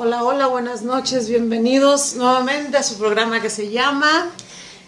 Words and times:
Hola, 0.00 0.22
hola, 0.22 0.46
buenas 0.46 0.82
noches, 0.82 1.28
bienvenidos 1.28 2.14
nuevamente 2.14 2.76
a 2.76 2.84
su 2.84 2.98
programa 2.98 3.42
que 3.42 3.50
se 3.50 3.68
llama 3.68 4.30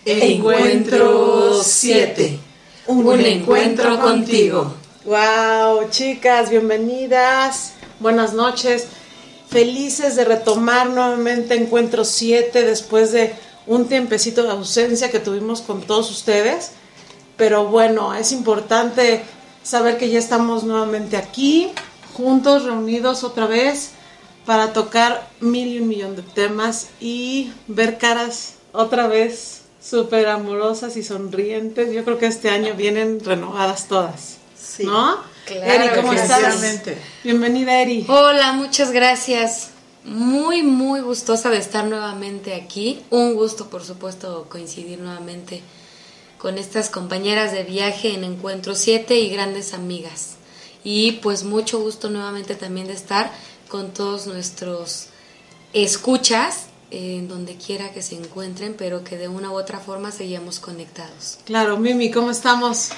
Encuentro 0.04 1.60
7. 1.60 2.38
Un, 2.86 3.20
encuentro 3.20 3.98
contigo. 3.98 4.72
Wow, 5.04 5.90
chicas, 5.90 6.48
bienvenidas. 6.48 7.72
Buenas 7.98 8.34
noches. 8.34 8.86
Felices 9.48 10.14
de 10.14 10.26
retomar 10.26 10.90
nuevamente 10.90 11.56
Encuentro 11.56 12.04
7 12.04 12.62
después 12.62 13.10
de 13.10 13.34
un 13.66 13.86
tiempecito 13.86 14.44
de 14.44 14.50
ausencia 14.50 15.10
que 15.10 15.18
tuvimos 15.18 15.60
con 15.60 15.82
todos 15.82 16.08
ustedes. 16.08 16.70
Pero 17.36 17.64
bueno, 17.64 18.14
es 18.14 18.30
importante 18.30 19.24
saber 19.64 19.98
que 19.98 20.08
ya 20.08 20.20
estamos 20.20 20.62
nuevamente 20.62 21.16
aquí, 21.16 21.72
juntos, 22.14 22.62
reunidos 22.62 23.24
otra 23.24 23.46
vez 23.46 23.94
para 24.46 24.72
tocar 24.72 25.28
mil 25.40 25.68
y 25.68 25.80
un 25.80 25.88
millón 25.88 26.16
de 26.16 26.22
temas 26.22 26.88
y 27.00 27.52
ver 27.68 27.98
caras 27.98 28.54
otra 28.72 29.06
vez 29.06 29.62
súper 29.82 30.26
amorosas 30.28 30.96
y 30.96 31.02
sonrientes. 31.02 31.92
Yo 31.92 32.04
creo 32.04 32.18
que 32.18 32.26
este 32.26 32.50
año 32.50 32.74
vienen 32.74 33.20
renovadas 33.24 33.88
todas. 33.88 34.36
Sí. 34.56 34.84
¿No? 34.84 35.18
Claro, 35.46 35.64
Eri, 35.64 35.88
¿cómo 35.96 36.12
estás? 36.12 36.62
Bienvenida, 37.24 37.80
Eri. 37.80 38.06
Hola, 38.08 38.52
muchas 38.52 38.92
gracias. 38.92 39.70
Muy, 40.04 40.62
muy 40.62 41.00
gustosa 41.00 41.50
de 41.50 41.58
estar 41.58 41.84
nuevamente 41.84 42.54
aquí. 42.54 43.02
Un 43.10 43.34
gusto, 43.34 43.68
por 43.68 43.84
supuesto, 43.84 44.46
coincidir 44.48 44.98
nuevamente 45.00 45.62
con 46.38 46.56
estas 46.56 46.88
compañeras 46.88 47.52
de 47.52 47.64
viaje 47.64 48.14
en 48.14 48.24
Encuentro 48.24 48.74
7 48.74 49.18
y 49.18 49.28
grandes 49.28 49.74
amigas. 49.74 50.36
Y 50.82 51.12
pues 51.22 51.44
mucho 51.44 51.80
gusto 51.80 52.08
nuevamente 52.08 52.54
también 52.54 52.86
de 52.86 52.94
estar 52.94 53.30
con 53.70 53.94
todos 53.94 54.26
nuestros 54.26 55.06
escuchas 55.72 56.66
en 56.90 57.28
donde 57.28 57.56
quiera 57.56 57.92
que 57.92 58.02
se 58.02 58.16
encuentren, 58.16 58.74
pero 58.76 59.04
que 59.04 59.16
de 59.16 59.28
una 59.28 59.50
u 59.50 59.54
otra 59.54 59.78
forma 59.78 60.10
seguimos 60.10 60.58
conectados. 60.58 61.38
Claro, 61.44 61.78
Mimi, 61.78 62.10
¿cómo 62.10 62.30
estamos? 62.30 62.90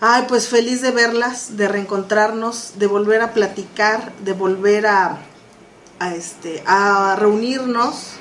Ay, 0.00 0.24
pues 0.28 0.48
feliz 0.48 0.82
de 0.82 0.90
verlas, 0.90 1.56
de 1.56 1.68
reencontrarnos, 1.68 2.72
de 2.78 2.86
volver 2.86 3.22
a 3.22 3.32
platicar, 3.32 4.12
de 4.18 4.32
volver 4.32 4.86
a, 4.86 5.22
a 6.00 6.14
este, 6.14 6.62
a 6.66 7.16
reunirnos 7.16 8.16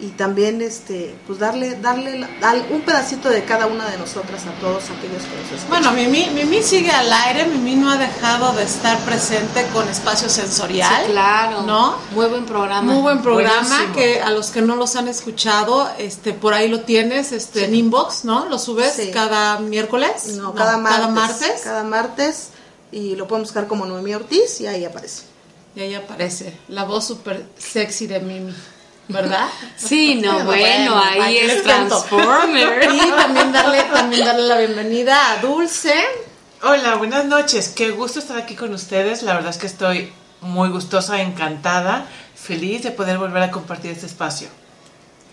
y 0.00 0.08
también 0.08 0.60
este 0.60 1.14
pues 1.26 1.38
darle 1.38 1.76
darle 1.76 2.26
un 2.70 2.82
pedacito 2.82 3.28
de 3.28 3.44
cada 3.44 3.66
una 3.66 3.88
de 3.88 3.96
nosotras 3.96 4.44
a 4.46 4.52
todos 4.60 4.84
aquellos 4.90 5.22
que 5.22 5.36
nos 5.36 5.52
escuchan. 5.52 5.68
Bueno, 5.68 5.92
Mimi, 5.92 6.30
Mimi 6.34 6.62
sigue 6.62 6.90
al 6.90 7.12
aire, 7.12 7.46
Mimi 7.46 7.76
no 7.76 7.90
ha 7.90 7.96
dejado 7.96 8.52
de 8.54 8.64
estar 8.64 8.98
presente 9.04 9.66
con 9.72 9.88
espacio 9.88 10.28
sensorial. 10.28 11.04
Sí, 11.06 11.12
claro. 11.12 11.62
¿No? 11.62 11.96
Muy 12.12 12.26
buen 12.26 12.44
programa. 12.44 12.92
Muy 12.92 13.02
buen 13.02 13.22
programa 13.22 13.92
que 13.94 14.20
a 14.20 14.30
los 14.30 14.50
que 14.50 14.62
no 14.62 14.76
los 14.76 14.96
han 14.96 15.08
escuchado, 15.08 15.88
este 15.98 16.32
por 16.32 16.54
ahí 16.54 16.68
lo 16.68 16.80
tienes 16.80 17.32
este 17.32 17.64
en 17.64 17.74
inbox, 17.74 18.24
¿no? 18.24 18.46
Lo 18.48 18.58
subes 18.58 19.00
cada 19.12 19.58
miércoles? 19.60 20.36
No, 20.36 20.54
cada, 20.54 20.76
martes, 20.76 21.60
cada 21.62 21.84
martes. 21.84 22.48
y 22.90 23.14
lo 23.16 23.28
pueden 23.28 23.44
buscar 23.44 23.66
como 23.66 23.86
Noemí 23.86 24.14
Ortiz 24.14 24.60
y 24.60 24.66
ahí 24.66 24.84
aparece. 24.84 25.22
Y 25.76 25.80
ahí 25.80 25.94
aparece 25.94 26.56
la 26.68 26.84
voz 26.84 27.06
súper 27.06 27.46
sexy 27.58 28.06
de 28.06 28.20
Mimi. 28.20 28.54
¿Verdad? 29.08 29.48
Sí, 29.76 30.16
no, 30.16 30.44
bueno, 30.44 30.98
ahí 30.98 31.36
es 31.38 31.62
Transformer. 31.62 32.88
Y 32.92 33.10
también 33.10 33.52
darle, 33.52 33.82
también 33.84 34.24
darle 34.24 34.42
la 34.42 34.58
bienvenida 34.58 35.32
a 35.32 35.36
Dulce. 35.38 35.94
Hola, 36.62 36.96
buenas 36.96 37.26
noches. 37.26 37.68
Qué 37.68 37.90
gusto 37.90 38.18
estar 38.18 38.38
aquí 38.38 38.54
con 38.54 38.72
ustedes. 38.72 39.22
La 39.22 39.34
verdad 39.34 39.50
es 39.50 39.58
que 39.58 39.66
estoy 39.66 40.12
muy 40.40 40.68
gustosa, 40.70 41.20
encantada, 41.20 42.06
feliz 42.34 42.82
de 42.82 42.90
poder 42.90 43.18
volver 43.18 43.42
a 43.42 43.50
compartir 43.50 43.90
este 43.90 44.06
espacio. 44.06 44.48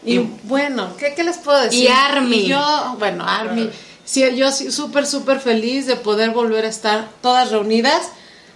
Y, 0.04 0.18
bueno, 0.44 0.96
¿qué, 0.98 1.24
les 1.24 1.38
puedo 1.38 1.62
decir? 1.62 1.84
Y 1.84 1.88
Army. 1.88 2.48
yo, 2.48 2.96
bueno, 2.98 3.24
Army. 3.28 3.70
Sí, 4.04 4.24
yo 4.36 4.52
súper, 4.52 5.06
súper 5.06 5.40
feliz 5.40 5.86
de 5.86 5.96
poder 5.96 6.32
volver 6.32 6.66
a 6.66 6.70
estar 6.70 7.08
todas 7.22 7.52
reunidas. 7.52 8.10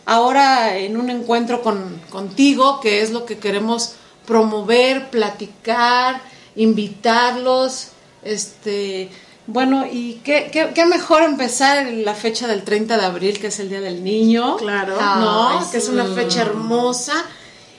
Ahora 0.05 0.77
en 0.77 0.97
un 0.97 1.09
encuentro 1.09 1.61
con, 1.61 2.01
contigo, 2.09 2.79
que 2.79 3.01
es 3.01 3.11
lo 3.11 3.25
que 3.25 3.37
queremos 3.37 3.93
promover, 4.25 5.09
platicar, 5.09 6.21
invitarlos, 6.55 7.89
este, 8.23 9.09
bueno, 9.47 9.85
y 9.91 10.21
qué, 10.23 10.49
qué, 10.51 10.85
mejor 10.85 11.23
empezar 11.23 11.85
en 11.85 12.03
la 12.03 12.15
fecha 12.15 12.47
del 12.47 12.63
30 12.63 12.97
de 12.97 13.05
abril, 13.05 13.39
que 13.39 13.47
es 13.47 13.59
el 13.59 13.69
Día 13.69 13.81
del 13.81 14.03
Niño, 14.03 14.57
claro, 14.57 14.95
¿no? 14.99 15.69
Que 15.71 15.77
es 15.77 15.87
una 15.87 16.05
fecha 16.05 16.41
hermosa 16.41 17.13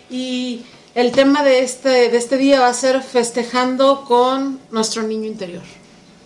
y 0.08 0.62
el 0.94 1.12
tema 1.12 1.42
de 1.42 1.60
este, 1.60 2.08
de 2.08 2.16
este 2.16 2.36
día 2.36 2.60
va 2.60 2.68
a 2.68 2.74
ser 2.74 3.02
festejando 3.02 4.04
con 4.04 4.60
nuestro 4.70 5.02
niño 5.02 5.26
interior, 5.26 5.64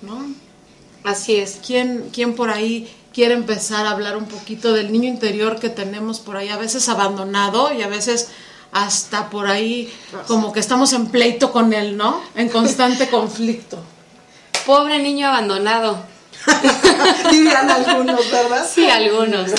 ¿no? 0.03 0.27
Así 1.03 1.37
es. 1.37 1.59
¿Quién, 1.67 2.11
quién 2.13 2.35
por 2.35 2.51
ahí 2.51 2.89
quiere 3.13 3.35
empezar 3.35 3.87
a 3.87 3.91
hablar 3.91 4.17
un 4.17 4.27
poquito 4.27 4.73
del 4.73 4.93
niño 4.93 5.09
interior 5.09 5.59
que 5.59 5.71
tenemos 5.71 6.21
por 6.21 6.37
ahí, 6.37 6.49
a 6.49 6.57
veces 6.57 6.89
abandonado 6.89 7.73
y 7.73 7.83
a 7.83 7.89
veces 7.89 8.29
hasta 8.73 9.31
por 9.31 9.47
ahí 9.49 9.93
como 10.27 10.53
que 10.53 10.61
estamos 10.61 10.93
en 10.93 11.07
pleito 11.07 11.53
con 11.53 11.73
él, 11.73 11.97
¿no? 11.97 12.23
En 12.35 12.49
constante 12.49 13.09
conflicto. 13.11 13.79
Pobre 14.67 14.99
niño 14.99 15.29
abandonado. 15.29 15.99
Dirían 17.31 17.69
algunos, 17.69 18.31
¿verdad? 18.31 18.67
Sí, 18.73 18.89
algunos. 18.89 19.51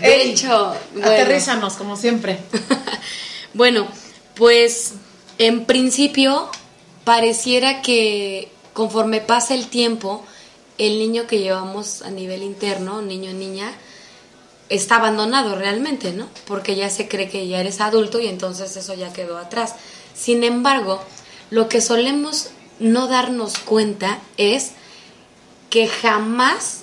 De 0.00 0.22
hecho, 0.22 0.74
aterrízanos 1.02 1.74
como 1.74 1.96
siempre. 1.96 2.38
bueno, 3.54 3.88
pues 4.34 4.94
en 5.38 5.64
principio 5.64 6.48
pareciera 7.04 7.82
que 7.82 8.50
conforme 8.72 9.20
pasa 9.20 9.54
el 9.54 9.66
tiempo, 9.66 10.24
el 10.78 10.98
niño 10.98 11.26
que 11.26 11.40
llevamos 11.40 12.02
a 12.02 12.10
nivel 12.10 12.42
interno, 12.42 13.02
niño 13.02 13.32
niña, 13.32 13.72
está 14.68 14.96
abandonado 14.96 15.54
realmente, 15.56 16.12
¿no? 16.12 16.28
Porque 16.46 16.74
ya 16.74 16.90
se 16.90 17.08
cree 17.08 17.28
que 17.28 17.46
ya 17.46 17.60
eres 17.60 17.80
adulto 17.80 18.20
y 18.20 18.26
entonces 18.26 18.76
eso 18.76 18.94
ya 18.94 19.12
quedó 19.12 19.38
atrás. 19.38 19.74
Sin 20.14 20.44
embargo, 20.44 21.02
lo 21.50 21.68
que 21.68 21.80
solemos 21.80 22.50
no 22.78 23.06
darnos 23.06 23.58
cuenta 23.58 24.18
es 24.36 24.72
que 25.70 25.88
jamás 25.88 26.82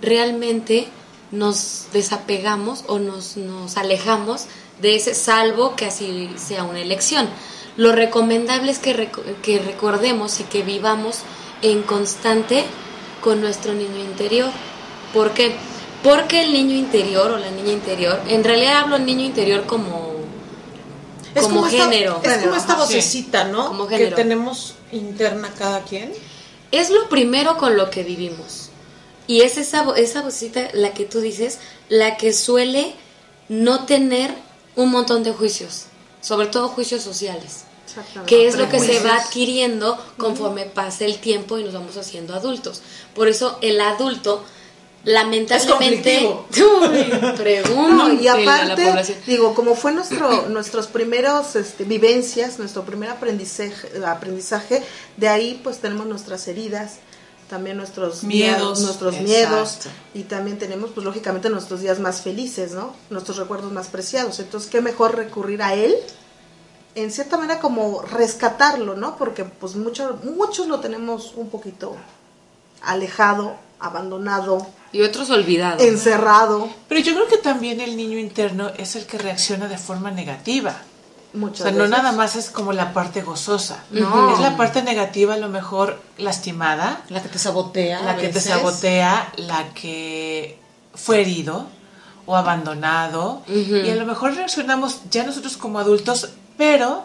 realmente 0.00 0.88
nos 1.30 1.86
desapegamos 1.92 2.84
o 2.86 2.98
nos, 2.98 3.36
nos 3.36 3.76
alejamos 3.76 4.46
de 4.80 4.96
ese 4.96 5.14
salvo 5.14 5.76
que 5.76 5.86
así 5.86 6.30
sea 6.36 6.64
una 6.64 6.80
elección. 6.80 7.28
Lo 7.76 7.92
recomendable 7.92 8.70
es 8.70 8.78
que, 8.78 9.10
que 9.42 9.58
recordemos 9.58 10.40
y 10.40 10.44
que 10.44 10.62
vivamos 10.62 11.18
en 11.62 11.82
constante 11.82 12.64
con 13.20 13.40
nuestro 13.40 13.72
niño 13.72 13.98
interior. 13.98 14.50
¿Por 15.12 15.32
qué? 15.32 15.56
Porque 15.56 15.56
el 16.04 16.52
niño 16.52 16.74
interior 16.74 17.30
o 17.30 17.38
la 17.38 17.50
niña 17.50 17.72
interior, 17.72 18.20
en 18.28 18.44
realidad 18.44 18.78
hablo 18.78 18.98
niño 18.98 19.24
interior 19.24 19.64
como, 19.66 20.12
como, 21.40 21.64
género. 21.64 22.20
es 22.22 22.38
como 22.38 22.54
esta 22.54 22.74
vocecita, 22.76 23.44
¿no? 23.44 23.68
Como 23.68 23.86
género. 23.86 24.10
Que 24.10 24.22
tenemos 24.22 24.74
interna 24.92 25.52
cada 25.56 25.82
quien. 25.82 26.12
Es 26.70 26.90
lo 26.90 27.08
primero 27.08 27.56
con 27.56 27.76
lo 27.76 27.90
que 27.90 28.02
vivimos. 28.02 28.70
Y 29.26 29.40
es 29.40 29.56
esa, 29.56 29.86
esa 29.96 30.22
vocecita, 30.22 30.68
la 30.74 30.92
que 30.92 31.04
tú 31.04 31.20
dices, 31.20 31.58
la 31.88 32.16
que 32.16 32.32
suele 32.32 32.94
no 33.48 33.86
tener 33.86 34.34
un 34.76 34.90
montón 34.90 35.22
de 35.22 35.32
juicios, 35.32 35.86
sobre 36.20 36.48
todo 36.48 36.68
juicios 36.68 37.02
sociales 37.02 37.64
que 38.26 38.46
es 38.46 38.56
lo 38.56 38.68
que 38.68 38.80
se 38.80 39.00
va 39.00 39.16
adquiriendo 39.16 39.98
conforme 40.16 40.64
pasa 40.64 41.04
el 41.04 41.18
tiempo 41.18 41.58
y 41.58 41.64
nos 41.64 41.74
vamos 41.74 41.96
haciendo 41.96 42.34
adultos. 42.34 42.82
Por 43.14 43.28
eso 43.28 43.58
el 43.60 43.80
adulto 43.80 44.42
lamentablemente 45.04 46.28
pregunto. 47.36 48.12
Y 48.12 48.28
aparte 48.28 49.16
digo 49.26 49.54
como 49.54 49.74
fue 49.74 49.92
nuestro 49.92 50.48
nuestros 50.48 50.86
primeros 50.86 51.56
este, 51.56 51.84
vivencias 51.84 52.58
nuestro 52.58 52.84
primer 52.84 53.10
aprendizaje 53.10 53.88
aprendizaje 54.04 54.82
de 55.16 55.28
ahí 55.28 55.60
pues 55.62 55.78
tenemos 55.78 56.06
nuestras 56.06 56.48
heridas 56.48 56.98
también 57.48 57.76
nuestros 57.76 58.24
miedos 58.24 58.80
nuestros 58.80 59.20
miedos 59.20 59.80
y 60.14 60.22
también 60.22 60.58
tenemos 60.58 60.90
pues 60.90 61.04
lógicamente 61.04 61.50
nuestros 61.50 61.80
días 61.80 62.00
más 62.00 62.22
felices 62.22 62.72
no 62.72 62.94
nuestros 63.10 63.36
recuerdos 63.36 63.72
más 63.72 63.88
preciados. 63.88 64.40
Entonces 64.40 64.70
qué 64.70 64.80
mejor 64.80 65.16
recurrir 65.16 65.62
a 65.62 65.74
él 65.74 65.94
en 66.94 67.10
cierta 67.10 67.36
manera 67.36 67.60
como 67.60 68.02
rescatarlo 68.02 68.94
no 68.94 69.16
porque 69.16 69.44
pues 69.44 69.76
muchos 69.76 70.24
muchos 70.24 70.66
lo 70.66 70.80
tenemos 70.80 71.34
un 71.36 71.50
poquito 71.50 71.96
alejado 72.80 73.56
abandonado 73.86 74.66
y 74.94 75.02
otros 75.02 75.28
olvidados. 75.30 75.82
Encerrado. 75.82 76.68
Pero 76.88 77.00
yo 77.00 77.14
creo 77.14 77.26
que 77.26 77.38
también 77.38 77.80
el 77.80 77.96
niño 77.96 78.16
interno 78.16 78.70
es 78.78 78.94
el 78.94 79.06
que 79.06 79.18
reacciona 79.18 79.66
de 79.66 79.76
forma 79.76 80.12
negativa. 80.12 80.76
Muchas 81.32 81.62
o 81.62 81.70
sea, 81.70 81.72
no 81.72 81.88
nada 81.88 82.12
más 82.12 82.36
es 82.36 82.48
como 82.48 82.72
la 82.72 82.92
parte 82.92 83.22
gozosa. 83.22 83.82
No. 83.90 84.32
Es 84.32 84.38
la 84.38 84.56
parte 84.56 84.82
negativa, 84.84 85.34
a 85.34 85.36
lo 85.36 85.48
mejor 85.48 86.00
lastimada. 86.16 87.02
La 87.08 87.20
que 87.20 87.28
te 87.28 87.40
sabotea. 87.40 88.02
La 88.02 88.16
que 88.16 88.28
te 88.28 88.40
sabotea, 88.40 89.32
la 89.36 89.74
que 89.74 90.60
fue 90.94 91.22
herido 91.22 91.66
o 92.26 92.36
abandonado. 92.36 93.42
Y 93.48 93.90
a 93.90 93.96
lo 93.96 94.06
mejor 94.06 94.34
reaccionamos 94.34 95.00
ya 95.10 95.24
nosotros 95.24 95.56
como 95.56 95.80
adultos 95.80 96.30
pero 96.56 97.04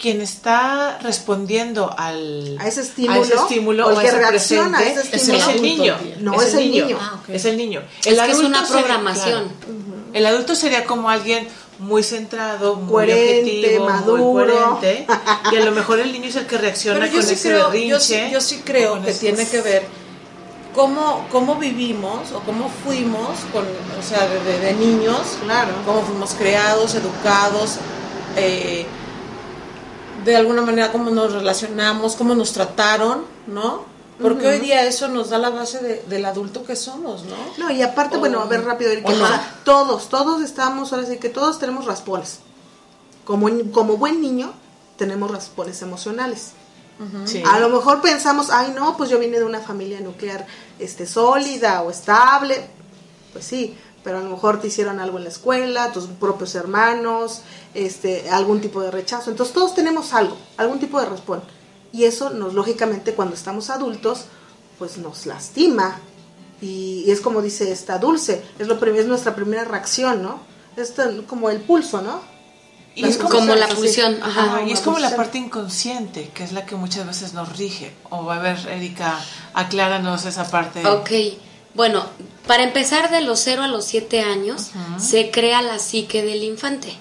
quien 0.00 0.20
está 0.20 0.98
respondiendo 1.02 1.94
al, 1.96 2.56
A 2.58 2.66
ese 2.66 2.80
estímulo, 2.80 3.22
estímulo 3.22 3.86
o 3.86 3.90
el 3.90 3.96
o 3.96 3.98
a 3.98 4.02
que 4.02 4.08
ese 4.08 4.18
reacciona 4.18 4.78
a 4.78 4.82
ese 4.82 5.00
es 5.00 5.28
estímulo. 5.28 5.50
el 5.50 5.62
niño. 5.62 5.96
No, 6.20 6.40
es 6.40 6.54
el 6.54 6.70
niño. 6.70 6.98
Ah. 7.00 7.20
Es 7.28 7.44
el 7.44 7.56
niño. 7.56 7.82
Es 7.98 8.04
que 8.06 8.10
es 8.10 8.18
adulto 8.18 8.46
una 8.46 8.64
sería- 8.66 8.82
programación. 8.82 9.48
claro. 9.60 9.80
El 10.12 10.26
adulto 10.26 10.54
sería 10.56 10.84
como 10.86 11.08
alguien 11.10 11.46
muy 11.78 12.02
centrado, 12.02 12.76
muy 12.76 12.90
Coherente, 12.90 13.50
objetivo, 13.60 13.86
maduro. 13.88 14.22
muy 14.24 14.44
coherente. 14.44 15.06
Y 15.52 15.56
a 15.56 15.64
lo 15.64 15.70
mejor 15.72 15.98
el 16.00 16.12
niño 16.12 16.26
es 16.28 16.36
el 16.36 16.46
que 16.46 16.58
reacciona 16.58 16.98
Pero 17.00 17.12
con 17.12 17.22
sí, 17.22 17.34
ese 17.34 17.48
creo, 17.50 17.66
berrinche. 17.70 17.88
yo, 17.88 18.00
sí, 18.00 18.20
yo 18.32 18.40
sí 18.40 18.62
creo 18.64 19.00
que 19.02 19.10
esos- 19.10 19.20
tiene 19.20 19.46
que 19.46 19.60
ver 19.62 19.86
cómo, 20.74 21.26
cómo 21.30 21.56
vivimos 21.56 22.32
o 22.32 22.40
cómo 22.40 22.70
fuimos, 22.84 23.28
con, 23.52 23.64
o 23.64 24.02
sea, 24.02 24.26
de, 24.28 24.40
de- 24.44 24.58
de 24.60 24.72
niños, 24.74 25.20
Claro. 25.44 25.72
cómo 25.86 26.02
fuimos 26.02 26.32
creados, 26.34 26.94
educados, 26.94 27.76
eh, 28.36 28.86
de 30.24 30.36
alguna 30.36 30.62
manera 30.62 30.92
cómo 30.92 31.10
nos 31.10 31.32
relacionamos, 31.32 32.16
cómo 32.16 32.34
nos 32.34 32.52
trataron, 32.52 33.24
¿no? 33.46 33.88
Porque 34.20 34.46
hoy 34.46 34.58
día 34.60 34.84
eso 34.84 35.08
nos 35.08 35.30
da 35.30 35.38
la 35.38 35.48
base 35.48 35.78
de- 35.78 36.02
del 36.02 36.26
adulto 36.26 36.62
que 36.64 36.76
somos, 36.76 37.24
¿no? 37.24 37.36
No, 37.56 37.70
y 37.70 37.80
aparte, 37.80 38.16
O- 38.16 38.20
bueno, 38.20 38.40
a 38.40 38.44
ver 38.44 38.64
rápido, 38.64 38.90
Erika, 38.90 39.12
no. 39.12 39.26
todos, 39.64 40.10
todos 40.10 40.42
estamos, 40.42 40.92
ahora 40.92 41.06
sí 41.06 41.16
que 41.16 41.30
todos 41.30 41.58
tenemos 41.58 41.86
raspones. 41.86 42.40
Como, 43.24 43.48
como 43.72 43.96
buen 43.96 44.20
niño, 44.20 44.52
tenemos 44.96 45.30
raspones 45.30 45.80
emocionales. 45.82 46.52
Sí. 47.24 47.42
A 47.50 47.58
lo 47.60 47.70
mejor 47.70 48.02
pensamos, 48.02 48.50
ay 48.50 48.74
no, 48.76 48.94
pues 48.98 49.08
yo 49.08 49.18
vine 49.18 49.38
de 49.38 49.44
una 49.44 49.60
familia 49.60 50.00
nuclear 50.00 50.46
este, 50.78 51.06
sólida 51.06 51.80
o 51.80 51.90
estable. 51.90 52.66
Pues 53.32 53.46
sí, 53.46 53.74
pero 54.02 54.18
a 54.18 54.22
lo 54.22 54.30
mejor 54.30 54.60
te 54.60 54.68
hicieron 54.68 55.00
algo 55.00 55.18
en 55.18 55.24
la 55.24 55.30
escuela, 55.30 55.92
tus 55.92 56.06
propios 56.06 56.54
hermanos, 56.54 57.42
este, 57.74 58.30
algún 58.30 58.60
tipo 58.60 58.80
de 58.80 58.90
rechazo. 58.90 59.30
Entonces 59.30 59.54
todos 59.54 59.74
tenemos 59.74 60.12
algo, 60.14 60.36
algún 60.56 60.78
tipo 60.78 61.00
de 61.00 61.06
raspón. 61.06 61.42
Y 61.92 62.04
eso 62.04 62.30
nos, 62.30 62.54
lógicamente, 62.54 63.14
cuando 63.14 63.34
estamos 63.34 63.68
adultos, 63.70 64.26
pues 64.78 64.98
nos 64.98 65.26
lastima. 65.26 65.98
Y, 66.60 67.04
y 67.06 67.10
es 67.10 67.20
como 67.20 67.42
dice 67.42 67.70
esta 67.72 67.98
dulce, 67.98 68.42
es, 68.58 68.68
lo 68.68 68.74
es 68.84 69.06
nuestra 69.06 69.34
primera 69.34 69.64
reacción, 69.64 70.22
¿no? 70.22 70.40
Es 70.76 70.94
como 71.26 71.50
el 71.50 71.60
pulso, 71.60 72.00
¿no? 72.00 72.20
Y 72.94 73.04
es 73.04 73.16
como, 73.16 73.30
Como 73.30 73.54
la 73.54 73.68
sí. 73.68 73.74
pulsión, 73.74 74.18
ajá. 74.22 74.44
Ajá, 74.44 74.62
y 74.62 74.72
es 74.72 74.80
como 74.80 74.98
la 74.98 75.08
Una 75.08 75.16
parte 75.16 75.38
inconsciente, 75.38 76.30
que 76.34 76.42
es 76.42 76.52
la 76.52 76.66
que 76.66 76.74
muchas 76.74 77.06
veces 77.06 77.34
nos 77.34 77.56
rige. 77.56 77.94
O 78.10 78.30
a 78.30 78.38
ver, 78.38 78.58
Erika, 78.68 79.18
acláranos 79.54 80.26
esa 80.26 80.50
parte. 80.50 80.86
Ok, 80.86 81.10
bueno, 81.74 82.04
para 82.46 82.64
empezar 82.64 83.10
de 83.10 83.20
los 83.20 83.40
0 83.40 83.62
a 83.62 83.68
los 83.68 83.84
7 83.84 84.20
años 84.20 84.70
se 84.98 85.30
crea 85.30 85.62
la 85.62 85.78
psique 85.78 86.22
del 86.22 86.42
infante. 86.42 86.92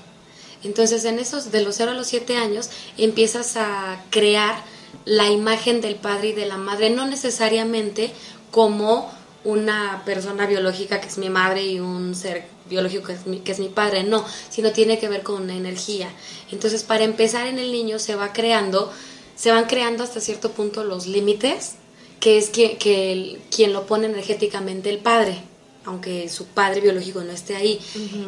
Entonces 0.64 1.06
en 1.06 1.20
esos 1.20 1.52
de 1.52 1.64
los 1.64 1.76
0 1.76 1.92
a 1.92 1.94
los 1.96 2.08
7 2.08 2.38
años 2.38 2.70
empiezas 2.98 3.58
a 3.58 4.04
crear 4.10 4.64
la 5.06 5.30
imagen 5.30 5.82
del 5.82 5.96
padre 5.96 6.30
y 6.30 6.34
de 6.34 6.46
la 6.46 6.58
madre, 6.58 6.90
no 6.90 7.06
necesariamente 7.06 8.12
como 8.52 9.12
una 9.44 10.04
persona 10.06 10.46
biológica 10.46 11.00
que 11.00 11.08
es 11.08 11.18
mi 11.18 11.30
madre 11.30 11.66
y 11.66 11.80
un 11.80 12.14
ser 12.14 12.46
biológico 12.70 13.08
que 13.08 13.14
es 13.14 13.26
mi, 13.26 13.40
que 13.40 13.54
es 13.54 13.60
mi 13.60 13.70
padre, 13.70 14.04
no, 14.04 14.24
sino 14.50 14.72
tiene 14.72 15.00
que 15.00 15.10
ver 15.10 15.24
con 15.24 15.42
una 15.44 15.56
energía. 15.56 16.10
Entonces 16.52 16.84
para 16.84 17.06
empezar 17.06 17.48
en 17.48 17.58
el 17.58 17.72
niño 17.72 17.98
se 17.98 18.16
va 18.16 18.34
creando, 18.34 18.92
se 19.36 19.52
van 19.52 19.66
creando 19.66 20.04
hasta 20.04 20.20
cierto 20.20 20.52
punto 20.52 20.84
los 20.84 21.08
límites 21.08 21.79
que 22.20 22.38
es 22.38 22.50
que, 22.50 22.78
que 22.78 23.12
el- 23.14 23.42
quien 23.54 23.74
lo 23.74 23.86
pone 23.86 24.08
energéticamente 24.08 24.90
el 24.90 24.98
padre, 25.00 25.42
aunque 25.86 26.28
su 26.30 26.46
padre 26.46 26.82
biológico 26.82 27.22
no 27.24 27.32
esté 27.32 27.56
ahí. 27.56 27.80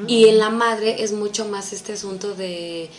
Y 0.08 0.28
en 0.28 0.38
la 0.40 0.50
madre 0.50 1.04
es 1.04 1.12
mucho 1.12 1.46
más 1.46 1.74
este 1.74 1.94
asunto 1.94 2.34
de, 2.34 2.90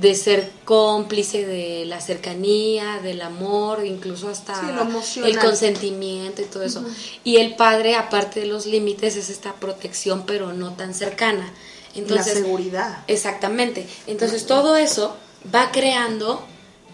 de 0.00 0.14
ser 0.16 0.50
cómplice 0.64 1.46
de 1.46 1.84
la 1.86 2.00
cercanía, 2.00 2.98
del 3.00 3.22
amor, 3.22 3.84
incluso 3.86 4.28
hasta 4.28 4.54
Sí, 4.60 5.20
el 5.20 5.38
consentimiento 5.38 6.42
y 6.42 6.46
todo 6.46 6.64
eso. 6.64 6.84
Y 7.22 7.36
el 7.36 7.54
padre, 7.54 7.94
aparte 7.94 8.40
de 8.40 8.46
los 8.46 8.66
límites, 8.66 9.16
es 9.16 9.30
esta 9.30 9.54
protección, 9.54 10.24
pero 10.26 10.52
no 10.52 10.72
tan 10.72 10.94
cercana. 10.94 11.52
Entonces, 11.94 12.26
la 12.26 12.40
seguridad. 12.40 13.04
Exactamente. 13.06 13.86
Entonces 14.08 14.46
todo 14.46 14.74
eso 14.74 15.16
va 15.54 15.70
creando 15.70 16.44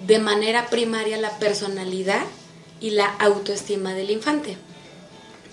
de 0.07 0.19
manera 0.19 0.69
primaria 0.69 1.17
la 1.17 1.39
personalidad 1.39 2.23
y 2.81 2.91
la 2.91 3.07
autoestima 3.07 3.93
del 3.95 4.11
infante. 4.11 4.57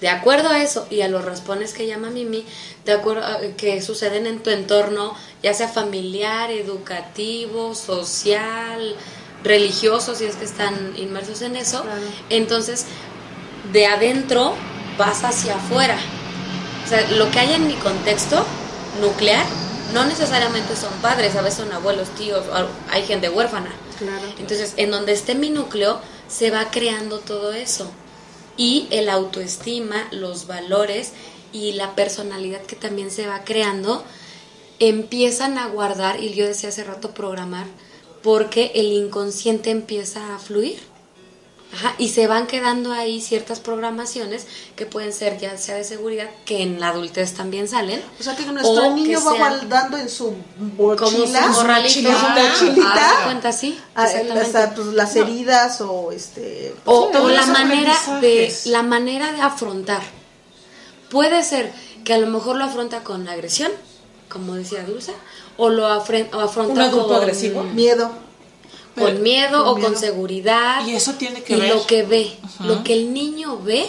De 0.02 0.10
acuerdo 0.10 0.50
a 0.50 0.62
eso 0.62 0.86
y 0.92 1.02
a 1.02 1.08
los 1.08 1.26
raspones 1.26 1.74
que 1.74 1.88
llama 1.88 2.10
Mimi, 2.12 2.46
de 2.86 2.92
acuerdo 2.92 3.26
a, 3.26 3.40
que 3.58 3.82
suceden 3.82 4.28
en 4.28 4.44
tu 4.44 4.52
entorno, 4.52 5.16
ya 5.42 5.54
sea 5.56 5.68
familiar, 5.68 6.52
educativo, 6.52 7.74
social, 7.74 8.96
religioso, 9.44 10.14
si 10.14 10.26
es 10.26 10.36
que 10.36 10.46
están 10.46 10.94
inmersos 10.98 11.42
en 11.42 11.56
eso, 11.56 11.82
Claro. 11.82 12.02
entonces 12.30 12.86
de 13.72 13.88
adentro 13.88 14.54
vas 14.98 15.24
hacia 15.24 15.56
afuera. 15.56 15.98
O 16.86 16.90
sea, 16.90 17.10
lo 17.12 17.30
que 17.32 17.40
hay 17.40 17.54
en 17.54 17.68
mi 17.68 17.74
contexto 17.76 18.46
nuclear 19.02 19.46
no 19.94 20.06
necesariamente 20.06 20.76
son 20.76 20.94
padres, 21.02 21.36
a 21.36 21.42
veces 21.42 21.60
son 21.60 21.72
abuelos, 21.72 22.10
tíos, 22.10 22.44
hay 22.92 23.04
gente 23.04 23.30
huérfana. 23.30 23.72
Claro. 23.98 24.22
Entonces, 24.38 24.74
en 24.78 24.92
donde 24.92 25.14
esté 25.14 25.34
mi 25.34 25.50
núcleo, 25.50 26.00
se 26.28 26.52
va 26.52 26.72
creando 26.72 27.20
todo 27.20 27.54
eso. 27.54 27.92
Y 28.58 28.88
el 28.92 29.10
autoestima, 29.10 30.08
los 30.12 30.48
valores 30.48 31.14
y 31.54 31.74
la 31.74 31.96
personalidad 31.96 32.62
que 32.62 32.76
también 32.76 33.12
se 33.12 33.28
va 33.28 33.44
creando, 33.44 34.04
empiezan 34.80 35.58
a 35.58 35.68
guardar, 35.68 36.22
y 36.22 36.34
yo 36.34 36.46
decía 36.46 36.70
hace 36.70 36.84
rato 36.84 37.14
programar, 37.14 37.68
porque 38.24 38.72
el 38.76 38.88
inconsciente 38.88 39.70
empieza 39.70 40.36
a 40.36 40.40
fluir. 40.40 40.80
Ajá, 41.74 41.96
y 41.98 42.10
se 42.10 42.28
van 42.28 42.48
quedando 42.48 42.94
ahí 42.94 43.20
ciertas 43.22 43.60
programaciones 43.60 44.48
que 44.78 44.86
pueden 44.86 45.12
ser 45.12 45.38
ya 45.38 45.58
sea 45.58 45.76
de 45.76 45.84
seguridad, 45.84 46.30
que 46.46 46.62
en 46.64 46.80
la 46.80 46.88
adultez 46.90 47.34
también 47.34 47.68
salen. 47.68 48.02
O 48.20 48.24
sea 48.24 48.36
que 48.38 48.46
nuestro 48.46 48.72
o 48.88 48.96
niño 48.96 49.20
que 49.20 49.26
va 49.26 49.34
guardando 49.38 49.98
en 49.98 50.08
su 50.10 50.34
como 50.88 50.96
mochila, 50.98 51.44
su 51.44 51.60
morralito. 51.60 52.10
Ah, 52.12 52.36
mochilita, 52.54 52.94
haz 53.12 53.18
de 53.20 53.24
cuenta, 53.26 53.52
sí, 53.52 53.80
ah, 53.96 54.04
hasta, 54.04 54.74
pues, 54.76 54.88
las 54.88 55.16
heridas 55.18 55.82
o 55.82 56.12
este 56.14 56.74
o, 56.86 57.12
o 57.14 57.30
la 57.30 57.46
manera 57.48 57.94
de 58.22 58.54
la 58.66 58.84
manera 58.84 59.34
de 59.34 59.42
afrontar 59.42 60.02
puede 61.10 61.44
ser 61.44 61.72
que 62.06 62.14
a 62.14 62.18
lo 62.18 62.28
mejor 62.28 62.56
lo 62.56 62.64
afronta 62.66 63.04
con 63.04 63.28
agresión 63.28 63.72
como 64.30 64.56
decía 64.56 64.84
Dulce 64.84 65.14
o 65.58 65.70
lo 65.70 65.88
afren- 65.88 66.34
o 66.34 66.40
afronta 66.40 66.74
¿Un 66.74 66.80
adulto 66.82 67.08
con, 67.08 67.18
agresivo? 67.18 67.64
miedo. 67.64 68.10
Con 68.98 69.22
miedo 69.22 69.64
con 69.66 69.84
o 69.84 69.86
con 69.86 69.98
seguridad. 69.98 70.86
Y 70.88 70.96
eso 70.96 71.14
tiene 71.14 71.44
que 71.44 71.56
y 71.56 71.62
ver. 71.62 71.76
lo 71.76 71.86
que 71.86 72.04
ve. 72.04 72.32
Lo 72.60 72.84
que 72.84 72.94
el 72.94 73.14
niño 73.14 73.60
ve 73.60 73.88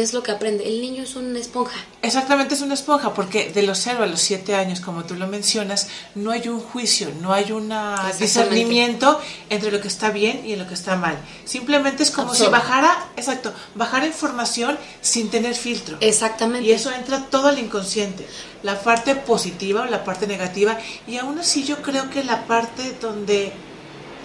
es 0.00 0.14
lo 0.14 0.22
que 0.22 0.30
aprende. 0.30 0.66
El 0.66 0.80
niño 0.80 1.02
es 1.02 1.16
una 1.16 1.38
esponja. 1.38 1.78
Exactamente, 2.00 2.54
es 2.54 2.62
una 2.62 2.74
esponja, 2.74 3.12
porque 3.12 3.50
de 3.50 3.62
los 3.62 3.78
0 3.78 4.02
a 4.02 4.06
los 4.06 4.20
7 4.20 4.54
años, 4.54 4.80
como 4.80 5.04
tú 5.04 5.14
lo 5.14 5.26
mencionas, 5.26 5.88
no 6.14 6.30
hay 6.30 6.48
un 6.48 6.60
juicio, 6.60 7.12
no 7.20 7.32
hay 7.32 7.52
un 7.52 7.72
discernimiento 8.18 9.20
entre 9.50 9.70
lo 9.70 9.80
que 9.80 9.88
está 9.88 10.10
bien 10.10 10.46
y 10.46 10.56
lo 10.56 10.66
que 10.66 10.74
está 10.74 10.96
mal. 10.96 11.16
Simplemente 11.44 12.02
es 12.02 12.10
como 12.10 12.34
si 12.34 12.46
bajara, 12.46 13.06
exacto, 13.16 13.52
bajara 13.74 14.06
información 14.06 14.78
sin 15.00 15.30
tener 15.30 15.54
filtro. 15.54 15.98
exactamente. 16.00 16.66
Y 16.66 16.72
eso 16.72 16.90
entra 16.90 17.26
todo 17.26 17.48
al 17.48 17.58
inconsciente, 17.58 18.26
la 18.62 18.80
parte 18.80 19.14
positiva 19.14 19.82
o 19.82 19.86
la 19.86 20.04
parte 20.04 20.26
negativa. 20.26 20.78
Y 21.06 21.18
aún 21.18 21.38
así 21.38 21.64
yo 21.64 21.82
creo 21.82 22.08
que 22.08 22.24
la 22.24 22.46
parte 22.46 22.96
donde 23.00 23.52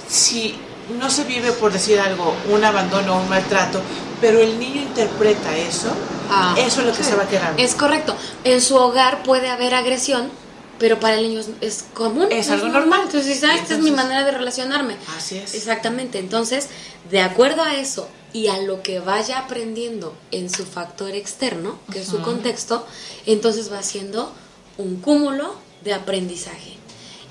si 0.08 0.56
no 1.00 1.10
se 1.10 1.24
vive, 1.26 1.52
por 1.52 1.72
decir 1.74 2.00
algo, 2.00 2.34
un 2.50 2.64
abandono 2.64 3.16
o 3.18 3.22
un 3.22 3.30
maltrato, 3.30 3.82
pero 4.22 4.40
el 4.40 4.58
niño 4.60 4.82
interpreta 4.82 5.56
eso, 5.58 5.90
Ah, 6.30 6.56
eso 6.58 6.82
es 6.82 6.88
lo 6.88 6.94
que 6.94 7.04
se 7.04 7.16
va 7.16 7.26
quedando. 7.28 7.62
es 7.62 7.74
correcto 7.74 8.14
en 8.44 8.60
su 8.62 8.76
hogar 8.76 9.24
puede 9.24 9.50
haber 9.50 9.74
agresión 9.74 10.30
pero 10.78 11.00
para 11.00 11.16
el 11.16 11.24
niño 11.28 11.40
es, 11.40 11.48
es 11.62 11.86
común 11.94 12.28
Es 12.30 12.50
algo 12.52 12.68
normal. 12.68 13.00
entonces 13.06 13.26
dice, 13.28 13.48
"Ah, 13.48 13.56
esta 13.56 13.74
es 13.76 13.80
mi 13.80 13.90
manera 13.92 14.24
de 14.26 14.32
relacionarme 14.32 14.96
Así 15.18 15.38
es. 15.38 15.56
Exactamente, 15.56 16.20
entonces, 16.20 16.68
de 17.10 17.22
acuerdo 17.22 17.64
a 17.64 17.76
eso 17.76 18.08
y 18.34 18.48
a 18.48 18.58
lo 18.60 18.84
que 18.84 19.00
vaya 19.00 19.40
aprendiendo 19.40 20.14
en 20.32 20.50
su 20.52 20.66
factor 20.66 21.12
externo, 21.12 21.80
que 21.92 22.02
es 22.02 22.08
su 22.08 22.22
contexto, 22.22 22.86
entonces 23.26 23.72
va 23.72 23.80
haciendo 23.80 24.32
un 24.78 24.98
cúmulo 24.98 25.56
de 25.84 25.94
aprendizaje 25.94 26.74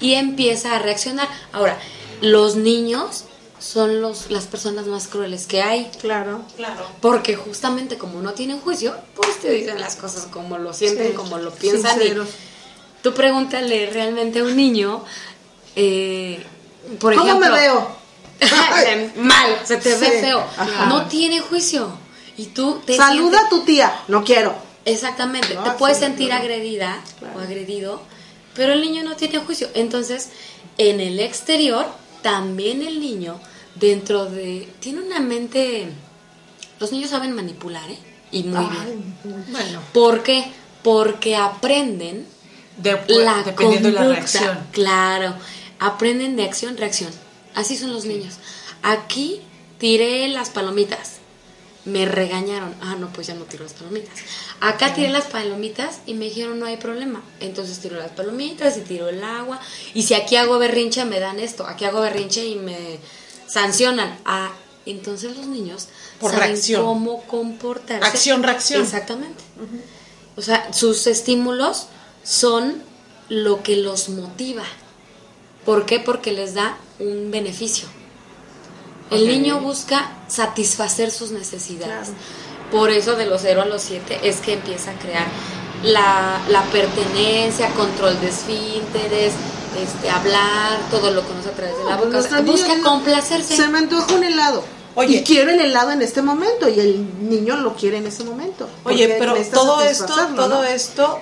y 0.00 0.14
empieza 0.14 0.74
a 0.74 0.78
reaccionar. 0.80 1.28
Ahora, 1.52 1.78
los 2.20 2.56
niños 2.56 3.24
son 3.58 4.00
los, 4.02 4.30
las 4.30 4.44
personas 4.46 4.86
más 4.86 5.08
crueles 5.08 5.46
que 5.46 5.62
hay. 5.62 5.90
Claro. 6.00 6.42
Claro. 6.56 6.86
Porque 7.00 7.36
justamente 7.36 7.96
como 7.98 8.20
no 8.20 8.32
tienen 8.32 8.60
juicio, 8.60 8.94
pues 9.14 9.40
te 9.40 9.50
dicen 9.50 9.80
las 9.80 9.96
cosas 9.96 10.26
como 10.30 10.58
lo 10.58 10.72
sienten, 10.72 11.08
Sí, 11.08 11.12
como 11.14 11.38
lo 11.38 11.50
piensan. 11.52 12.00
y 12.02 12.12
tú 13.02 13.14
pregúntale 13.14 13.88
realmente 13.90 14.40
a 14.40 14.44
un 14.44 14.56
niño, 14.56 15.02
eh, 15.74 16.42
por 17.00 17.14
¿Cómo 17.14 17.26
ejemplo... 17.28 17.50
me 17.52 17.60
veo? 17.60 17.96
Mal, 19.16 19.60
se 19.64 19.76
te 19.78 19.96
ve 19.96 20.20
feo. 20.20 20.40
ajá. 20.56 20.86
No 20.86 21.06
tiene 21.06 21.40
juicio. 21.40 21.90
Y 22.36 22.46
tú 22.46 22.82
te 22.84 22.96
Saluda 22.96 23.38
sientes- 23.38 23.46
a 23.46 23.48
tu 23.48 23.60
tía. 23.60 24.00
No 24.08 24.22
quiero. 24.24 24.54
Exactamente. 24.84 25.54
No, 25.54 25.62
te 25.64 25.70
puedes 25.72 25.96
sí, 25.96 26.04
sentir 26.04 26.32
agredida 26.32 27.00
Claro. 27.18 27.38
o 27.38 27.40
agredido 27.42 28.02
Pero 28.54 28.74
el 28.74 28.80
niño 28.82 29.02
no 29.04 29.16
tiene 29.16 29.38
juicio. 29.38 29.68
Entonces, 29.74 30.28
en 30.78 31.00
el 31.00 31.18
exterior, 31.20 31.86
también 32.26 32.82
el 32.82 32.98
niño, 32.98 33.38
dentro 33.76 34.26
de... 34.26 34.68
Tiene 34.80 35.00
una 35.00 35.20
mente... 35.20 35.86
Los 36.80 36.90
niños 36.90 37.10
saben 37.10 37.32
manipular, 37.32 37.88
¿eh? 37.88 37.98
Y 38.32 38.42
muy 38.42 38.64
bien. 38.66 39.14
Bueno, 39.52 39.80
¿Por 39.92 40.24
qué? 40.24 40.44
Porque 40.82 41.36
aprenden 41.36 42.26
de- 42.78 43.00
la 43.24 43.44
dependiendo 43.44 43.88
de 43.88 43.94
la 43.94 44.00
conducta. 44.00 44.16
reacción. 44.40 44.58
Claro, 44.72 45.34
aprenden 45.78 46.34
de 46.34 46.42
acción, 46.42 46.76
reacción. 46.76 47.12
Así 47.54 47.76
son 47.76 47.92
los 47.92 48.04
niños. 48.06 48.34
Aquí 48.82 49.40
tiré 49.78 50.26
las 50.28 50.50
palomitas. 50.50 51.18
Me 51.86 52.04
regañaron. 52.04 52.74
Ah, 52.80 52.96
no, 52.98 53.12
pues 53.12 53.28
ya 53.28 53.34
no 53.34 53.44
tiro 53.44 53.62
las 53.64 53.72
palomitas. 53.72 54.12
Acá 54.60 54.92
tiré 54.92 55.08
las 55.08 55.26
palomitas 55.26 56.00
y 56.04 56.14
me 56.14 56.26
dijeron 56.26 56.58
no 56.58 56.66
hay 56.66 56.76
problema. 56.76 57.22
Entonces 57.40 57.78
tiro 57.78 57.96
las 57.96 58.10
palomitas 58.10 58.76
y 58.76 58.80
tiro 58.80 59.08
el 59.08 59.22
agua. 59.22 59.60
Y 59.94 60.02
si 60.02 60.14
aquí 60.14 60.36
hago 60.36 60.58
berrinche 60.58 61.04
me 61.04 61.20
dan 61.20 61.38
esto. 61.38 61.64
Aquí 61.66 61.84
hago 61.84 62.00
berrinche 62.00 62.44
y 62.44 62.56
me 62.56 62.98
sancionan. 63.46 64.18
Ah, 64.24 64.50
entonces 64.84 65.36
los 65.36 65.46
niños 65.46 65.88
Por 66.20 66.32
saben 66.32 66.48
reacción. 66.50 66.84
cómo 66.84 67.22
comportarse. 67.22 68.04
Acción, 68.06 68.42
reacción. 68.42 68.82
Exactamente. 68.82 69.42
O 70.36 70.42
sea, 70.42 70.72
sus 70.72 71.06
estímulos 71.06 71.86
son 72.24 72.82
lo 73.28 73.62
que 73.62 73.76
los 73.76 74.08
motiva. 74.08 74.64
¿Por 75.64 75.86
qué? 75.86 75.98
Porque 76.00 76.32
les 76.32 76.54
da 76.54 76.76
un 76.98 77.30
beneficio. 77.30 77.88
El 79.10 79.28
niño 79.28 79.60
busca 79.60 80.10
satisfacer 80.28 81.10
sus 81.10 81.30
necesidades. 81.30 82.08
Claro. 82.08 82.20
Por 82.70 82.90
eso 82.90 83.14
de 83.14 83.26
los 83.26 83.42
0 83.42 83.62
a 83.62 83.66
los 83.66 83.82
7 83.82 84.20
es 84.24 84.38
que 84.38 84.54
empieza 84.54 84.90
a 84.90 84.94
crear 84.94 85.26
la, 85.84 86.40
la 86.48 86.62
pertenencia, 86.64 87.68
control 87.70 88.20
de 88.20 88.28
esfínteres, 88.28 89.34
este, 89.80 90.10
hablar, 90.10 90.78
todo 90.90 91.10
lo 91.10 91.22
conoce 91.22 91.50
a 91.50 91.52
través 91.52 91.78
de 91.78 91.84
la 91.84 91.96
boca. 91.96 92.08
Nuestro 92.08 92.42
niño 92.42 92.52
busca 92.52 92.80
complacerse. 92.82 93.56
Se 93.56 93.68
me 93.68 93.78
antoja 93.78 94.14
un 94.14 94.24
helado. 94.24 94.64
Oye. 94.98 95.18
y 95.18 95.24
quiero 95.24 95.50
el 95.50 95.60
helado 95.60 95.90
en 95.90 96.00
este 96.00 96.22
momento 96.22 96.70
y 96.70 96.80
el 96.80 97.28
niño 97.28 97.58
lo 97.58 97.76
quiere 97.76 97.98
en 97.98 98.06
ese 98.06 98.24
momento. 98.24 98.66
Oye, 98.84 99.14
pero 99.18 99.34
todo 99.52 99.82
esto, 99.82 100.14
todo 100.34 100.48
¿no? 100.48 100.64
esto 100.64 101.20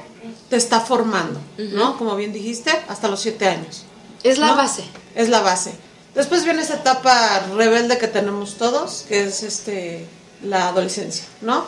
te 0.49 0.55
está 0.55 0.81
formando. 0.81 1.41
¿no? 1.59 1.99
Como 1.99 2.15
bien 2.15 2.33
dijiste, 2.33 2.71
hasta 2.89 3.09
los 3.09 3.21
siete 3.21 3.49
años. 3.49 3.85
Es 4.23 4.39
la 4.39 4.49
¿no? 4.49 4.57
base. 4.57 4.85
Es 5.17 5.29
la 5.29 5.41
base. 5.41 5.75
Después 6.15 6.45
viene 6.45 6.63
esa 6.63 6.77
etapa 6.77 7.41
rebelde 7.55 7.99
que 7.99 8.09
tenemos 8.09 8.55
todos, 8.55 9.05
que 9.09 9.25
es 9.25 9.43
este 9.43 10.07
la 10.43 10.69
adolescencia, 10.69 11.25
¿no? 11.41 11.65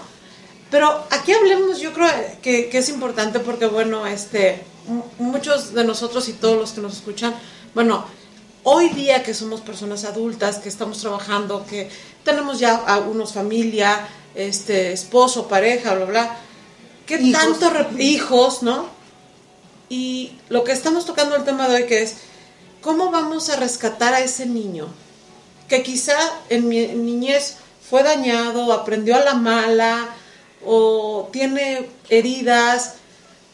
Pero 0.70 1.06
aquí 1.10 1.32
hablemos, 1.32 1.78
yo 1.78 1.92
creo 1.92 2.08
que, 2.42 2.68
que 2.68 2.78
es 2.78 2.88
importante 2.88 3.40
porque, 3.40 3.66
bueno, 3.66 4.06
este, 4.06 4.62
muchos 5.18 5.74
de 5.74 5.84
nosotros 5.84 6.28
y 6.28 6.32
todos 6.32 6.56
los 6.56 6.72
que 6.72 6.80
nos 6.80 6.94
escuchan, 6.94 7.34
bueno, 7.74 8.04
hoy 8.62 8.88
día 8.90 9.22
que 9.22 9.32
somos 9.32 9.60
personas 9.60 10.04
adultas, 10.04 10.58
que 10.58 10.68
estamos 10.68 10.98
trabajando, 10.98 11.64
que 11.66 11.88
tenemos 12.24 12.58
ya 12.58 12.74
a 12.74 12.98
unos 12.98 13.32
familia, 13.32 14.08
este, 14.34 14.92
esposo, 14.92 15.46
pareja, 15.46 15.94
bla, 15.94 16.04
bla, 16.04 16.36
¿qué 17.06 17.16
Hijos. 17.20 17.58
tanto 17.60 18.00
hijos, 18.00 18.62
no? 18.62 18.88
Y 19.88 20.32
lo 20.48 20.64
que 20.64 20.72
estamos 20.72 21.06
tocando 21.06 21.36
el 21.36 21.44
tema 21.44 21.68
de 21.68 21.76
hoy 21.76 21.86
que 21.86 22.02
es 22.02 22.16
cómo 22.80 23.10
vamos 23.10 23.48
a 23.50 23.56
rescatar 23.56 24.14
a 24.14 24.20
ese 24.20 24.46
niño 24.46 24.88
que 25.68 25.82
quizá 25.82 26.16
en 26.48 26.68
mi 26.68 26.86
niñez 26.86 27.56
fue 27.88 28.02
dañado, 28.02 28.72
aprendió 28.72 29.16
a 29.16 29.24
la 29.24 29.34
mala 29.34 30.08
o 30.64 31.28
tiene 31.32 31.88
heridas. 32.08 32.94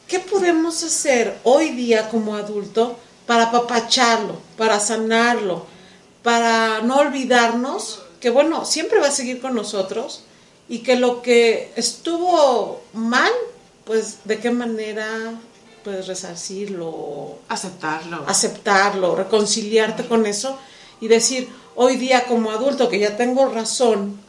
¿Qué 0.07 0.19
podemos 0.19 0.83
hacer 0.83 1.39
hoy 1.45 1.71
día 1.71 2.09
como 2.11 2.35
adulto 2.35 2.99
para 3.27 3.45
apapacharlo, 3.45 4.37
para 4.57 4.79
sanarlo, 4.81 5.67
para 6.23 6.81
no 6.83 6.97
olvidarnos 6.97 8.03
que 8.23 8.31
bueno, 8.31 8.65
siempre 8.65 9.01
va 9.01 9.09
a 9.09 9.11
seguir 9.11 9.41
con 9.41 9.57
nosotros 9.57 10.23
y 10.69 10.79
que 10.79 10.95
lo 10.95 11.23
que 11.23 11.73
estuvo 11.75 12.81
mal, 12.93 13.33
pues 13.85 14.19
de 14.25 14.39
qué 14.39 14.53
manera 14.53 15.35
puedes 15.83 16.07
resarcirlo, 16.07 17.39
Aceptarlo. 17.49 18.25
aceptarlo, 18.27 19.15
reconciliarte 19.17 20.07
con 20.07 20.27
eso 20.27 20.59
y 21.01 21.09
decir, 21.09 21.49
hoy 21.75 21.97
día 21.97 22.25
como 22.27 22.51
adulto 22.51 22.89
que 22.89 22.99
ya 22.99 23.17
tengo 23.17 23.47
razón, 23.47 24.21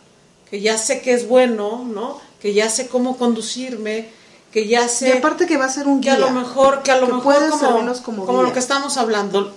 que 0.49 0.61
ya 0.61 0.77
sé 0.77 1.01
que 1.01 1.13
es 1.13 1.27
bueno, 1.27 1.83
¿no? 1.85 2.19
Que 2.41 2.53
ya 2.53 2.69
sé 2.69 2.87
cómo 2.87 3.17
conducirme, 3.17 4.09
que 4.51 4.67
ya 4.67 4.85
Y 4.85 4.89
sé 4.89 5.13
aparte 5.13 5.45
que 5.45 5.57
va 5.57 5.65
a 5.65 5.69
ser 5.69 5.87
un 5.87 6.01
que 6.01 6.09
guía. 6.09 6.15
a 6.15 6.19
lo 6.19 6.31
mejor, 6.31 6.83
que 6.83 6.91
a 6.91 6.97
lo 6.97 7.07
que 7.07 7.13
mejor 7.13 7.49
como, 7.49 8.01
como 8.03 8.25
como 8.25 8.43
lo 8.43 8.53
que 8.53 8.59
estamos 8.59 8.97
hablando, 8.97 9.53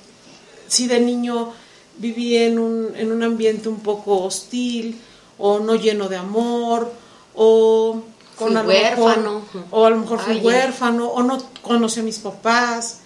si 0.68 0.86
de 0.86 1.00
niño 1.00 1.52
viví 1.98 2.36
en 2.36 2.58
un, 2.58 2.92
en 2.96 3.12
un 3.12 3.22
ambiente 3.22 3.68
un 3.68 3.80
poco 3.80 4.24
hostil 4.24 5.00
o 5.38 5.58
no 5.58 5.74
lleno 5.74 6.08
de 6.08 6.16
amor 6.16 6.92
o 7.34 8.02
con 8.38 8.48
Fui 8.48 8.56
a 8.56 8.62
lo 8.62 8.68
mejor- 8.68 9.06
huérfano. 9.08 9.42
o 9.70 9.86
a 9.86 9.90
lo 9.90 9.96
mejor 9.96 10.20
fui 10.20 10.36
huérfano 10.38 11.06
o 11.08 11.22
no 11.22 11.38
conocí 11.62 12.00
a 12.00 12.02
mis 12.02 12.18
papás 12.18 12.98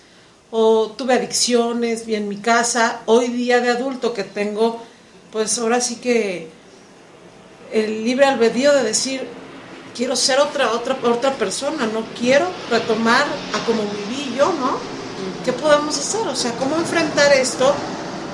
o 0.50 0.88
tuve 0.96 1.14
adicciones 1.14 2.04
vi 2.06 2.16
en 2.16 2.28
mi 2.28 2.36
casa. 2.38 3.00
Hoy 3.06 3.28
día 3.28 3.60
de 3.60 3.70
adulto 3.70 4.12
que 4.12 4.24
tengo 4.24 4.80
pues 5.32 5.56
ahora 5.58 5.80
sí 5.80 5.96
que 5.96 6.48
el 7.72 8.04
libre 8.04 8.26
albedrío 8.26 8.72
de 8.74 8.82
decir 8.82 9.26
quiero 9.96 10.16
ser 10.16 10.40
otra 10.40 10.72
otra 10.72 10.98
otra 11.04 11.34
persona 11.34 11.86
no 11.86 12.02
quiero 12.18 12.46
retomar 12.68 13.24
a 13.54 13.64
como 13.64 13.82
viví 13.82 14.34
yo 14.36 14.52
no 14.54 14.78
qué 15.44 15.52
podemos 15.52 15.96
hacer 15.96 16.26
o 16.26 16.34
sea 16.34 16.52
cómo 16.56 16.74
enfrentar 16.76 17.32
esto 17.32 17.72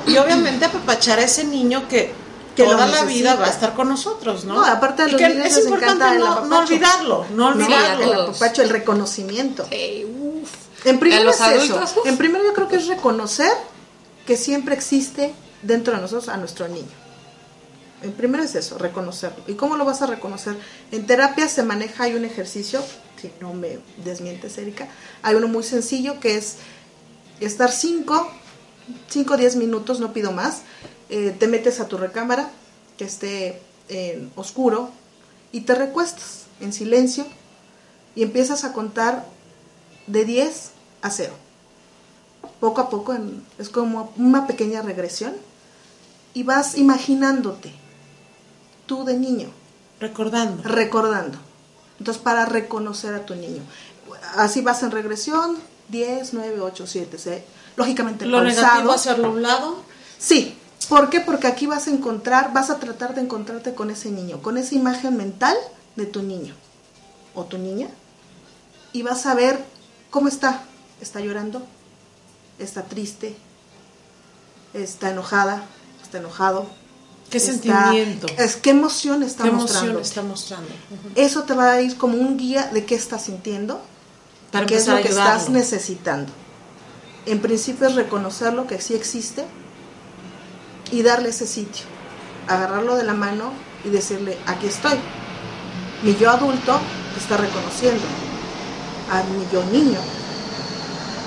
y 0.06 0.16
obviamente 0.16 0.64
apapachar 0.64 1.18
a 1.18 1.24
ese 1.24 1.44
niño 1.44 1.86
que, 1.88 2.12
Que 2.56 2.64
lo 2.64 2.70
toda 2.72 2.86
la 2.86 3.04
vida 3.04 3.34
va 3.36 3.46
a 3.46 3.50
estar 3.50 3.74
con 3.74 3.88
nosotros 3.88 4.44
no 4.44 4.54
No, 4.54 4.64
aparte 4.64 5.04
Y 5.06 5.12
los 5.12 5.20
que 5.20 5.28
niños 5.28 5.46
es 5.46 5.56
les 5.56 5.64
importante 5.66 6.18
no, 6.18 6.44
no 6.46 6.58
olvidarlo 6.58 7.26
no 7.30 7.36
No, 7.36 7.46
olvidarlo 7.48 8.12
el 8.12 8.20
apapacho, 8.20 8.62
el 8.62 8.70
reconocimiento. 8.70 9.66
Ey, 9.70 10.04
uf. 10.04 10.50
En 10.84 10.98
primero 10.98 11.22
¿A 11.22 11.24
los 11.26 11.36
es 11.36 11.40
adultos? 11.42 11.90
eso. 11.92 12.06
En 12.06 12.16
primero 12.16 12.44
yo 12.44 12.54
creo 12.54 12.68
que 12.68 12.76
es 12.76 12.86
reconocer 12.86 13.52
que 14.26 14.36
siempre 14.36 14.74
existe 14.74 15.34
dentro 15.62 15.94
de 15.94 16.00
nosotros 16.00 16.28
a 16.28 16.36
nuestro 16.36 16.68
niño. 16.68 16.88
En 18.02 18.12
primero 18.12 18.42
es 18.42 18.54
eso, 18.54 18.76
reconocerlo. 18.78 19.42
¿Y 19.46 19.54
cómo 19.54 19.76
lo 19.76 19.84
vas 19.84 20.02
a 20.02 20.06
reconocer? 20.06 20.56
En 20.92 21.06
terapia 21.06 21.48
se 21.48 21.62
maneja, 21.62 22.04
hay 22.04 22.14
un 22.14 22.24
ejercicio, 22.24 22.82
si 23.20 23.32
no 23.40 23.54
me 23.54 23.78
desmientes, 24.04 24.58
Erika, 24.58 24.88
hay 25.22 25.34
uno 25.34 25.48
muy 25.48 25.62
sencillo 25.62 26.20
que 26.20 26.36
es 26.36 26.56
estar 27.40 27.72
5, 27.72 28.30
5 29.08 29.34
o 29.34 29.36
10 29.36 29.56
minutos, 29.56 29.98
no 30.00 30.12
pido 30.12 30.30
más, 30.30 30.62
eh, 31.08 31.34
te 31.38 31.46
metes 31.46 31.80
a 31.80 31.88
tu 31.88 31.96
recámara, 31.98 32.50
que 32.98 33.04
esté 33.04 33.60
en 33.88 34.30
oscuro, 34.36 34.90
y 35.52 35.60
te 35.60 35.74
recuestas 35.74 36.44
en 36.60 36.72
silencio 36.72 37.26
y 38.14 38.22
empiezas 38.22 38.64
a 38.64 38.72
contar 38.72 39.24
de 40.06 40.24
10 40.24 40.70
a 41.02 41.10
0. 41.10 41.32
Poco 42.60 42.80
a 42.80 42.90
poco 42.90 43.14
en- 43.14 43.44
es 43.58 43.68
como 43.68 44.12
una 44.16 44.46
pequeña 44.46 44.82
regresión 44.82 45.34
y 46.34 46.42
vas 46.42 46.76
imaginándote 46.76 47.72
tú 48.86 49.04
de 49.04 49.14
niño, 49.16 49.50
recordando 50.00 50.62
recordando. 50.62 51.38
Entonces 51.98 52.22
para 52.22 52.44
reconocer 52.46 53.14
a 53.14 53.24
tu 53.26 53.34
niño. 53.34 53.62
Así 54.36 54.60
vas 54.60 54.82
en 54.82 54.90
regresión, 54.90 55.56
10, 55.88 56.34
9, 56.34 56.60
8, 56.60 56.86
7, 56.86 57.18
6. 57.18 57.42
Lógicamente 57.76 58.26
lo 58.26 58.38
pausado. 58.38 58.62
negativo 58.62 58.92
hacerlo 58.92 59.26
a 59.26 59.30
un 59.30 59.42
lado 59.42 59.76
Sí, 60.18 60.56
¿por 60.88 61.10
qué? 61.10 61.20
Porque 61.20 61.46
aquí 61.46 61.66
vas 61.66 61.86
a 61.86 61.90
encontrar, 61.90 62.52
vas 62.52 62.70
a 62.70 62.78
tratar 62.78 63.14
de 63.14 63.20
encontrarte 63.22 63.74
con 63.74 63.90
ese 63.90 64.10
niño, 64.10 64.40
con 64.42 64.56
esa 64.58 64.74
imagen 64.74 65.16
mental 65.16 65.56
de 65.96 66.06
tu 66.06 66.22
niño 66.22 66.54
o 67.34 67.44
tu 67.44 67.58
niña 67.58 67.88
y 68.92 69.02
vas 69.02 69.26
a 69.26 69.34
ver 69.34 69.62
cómo 70.10 70.28
está. 70.28 70.62
¿Está 71.00 71.20
llorando? 71.20 71.62
¿Está 72.58 72.82
triste? 72.84 73.36
¿Está 74.74 75.10
enojada? 75.10 75.64
¿Está 76.02 76.18
enojado? 76.18 76.66
qué 77.30 77.38
Está- 77.38 77.52
sentimiento 77.90 78.28
Es, 78.38 78.54
¿Qué 78.56 78.70
emoción 78.70 79.22
está 79.24 79.42
qué 79.44 79.50
mostrando? 79.50 79.90
emoción 79.98 80.02
está 80.02 80.22
mostrando. 80.22 80.68
Eso 81.16 81.42
te 81.42 81.54
va 81.54 81.72
a 81.72 81.80
ir 81.82 81.96
como 81.98 82.16
un 82.18 82.36
guía 82.36 82.66
de 82.72 82.84
qué 82.86 82.94
estás 82.94 83.24
sintiendo, 83.24 83.82
para 84.52 84.64
qué 84.66 84.76
es 84.76 84.86
lo 84.86 84.94
que 85.02 85.08
ayudarlo. 85.08 85.34
estás 85.36 85.50
necesitando. 85.50 86.32
En 87.26 87.40
principio 87.40 87.88
es 87.88 87.96
reconocerlo 87.96 88.68
que 88.68 88.80
sí 88.80 88.94
existe 88.94 89.44
y 90.90 91.02
darle 91.02 91.30
ese 91.30 91.46
sitio, 91.46 91.84
agarrarlo 92.48 92.96
de 92.96 93.04
la 93.04 93.14
mano 93.14 93.52
y 93.84 93.90
decirle, 93.90 94.38
aquí 94.46 94.66
estoy. 94.66 94.98
Mi 96.02 96.14
yo 96.16 96.30
adulto 96.30 96.78
te 97.14 97.20
está 97.20 97.36
reconociendo, 97.36 98.04
a 99.10 99.22
mi 99.22 99.46
yo 99.52 99.64
niño. 99.64 99.98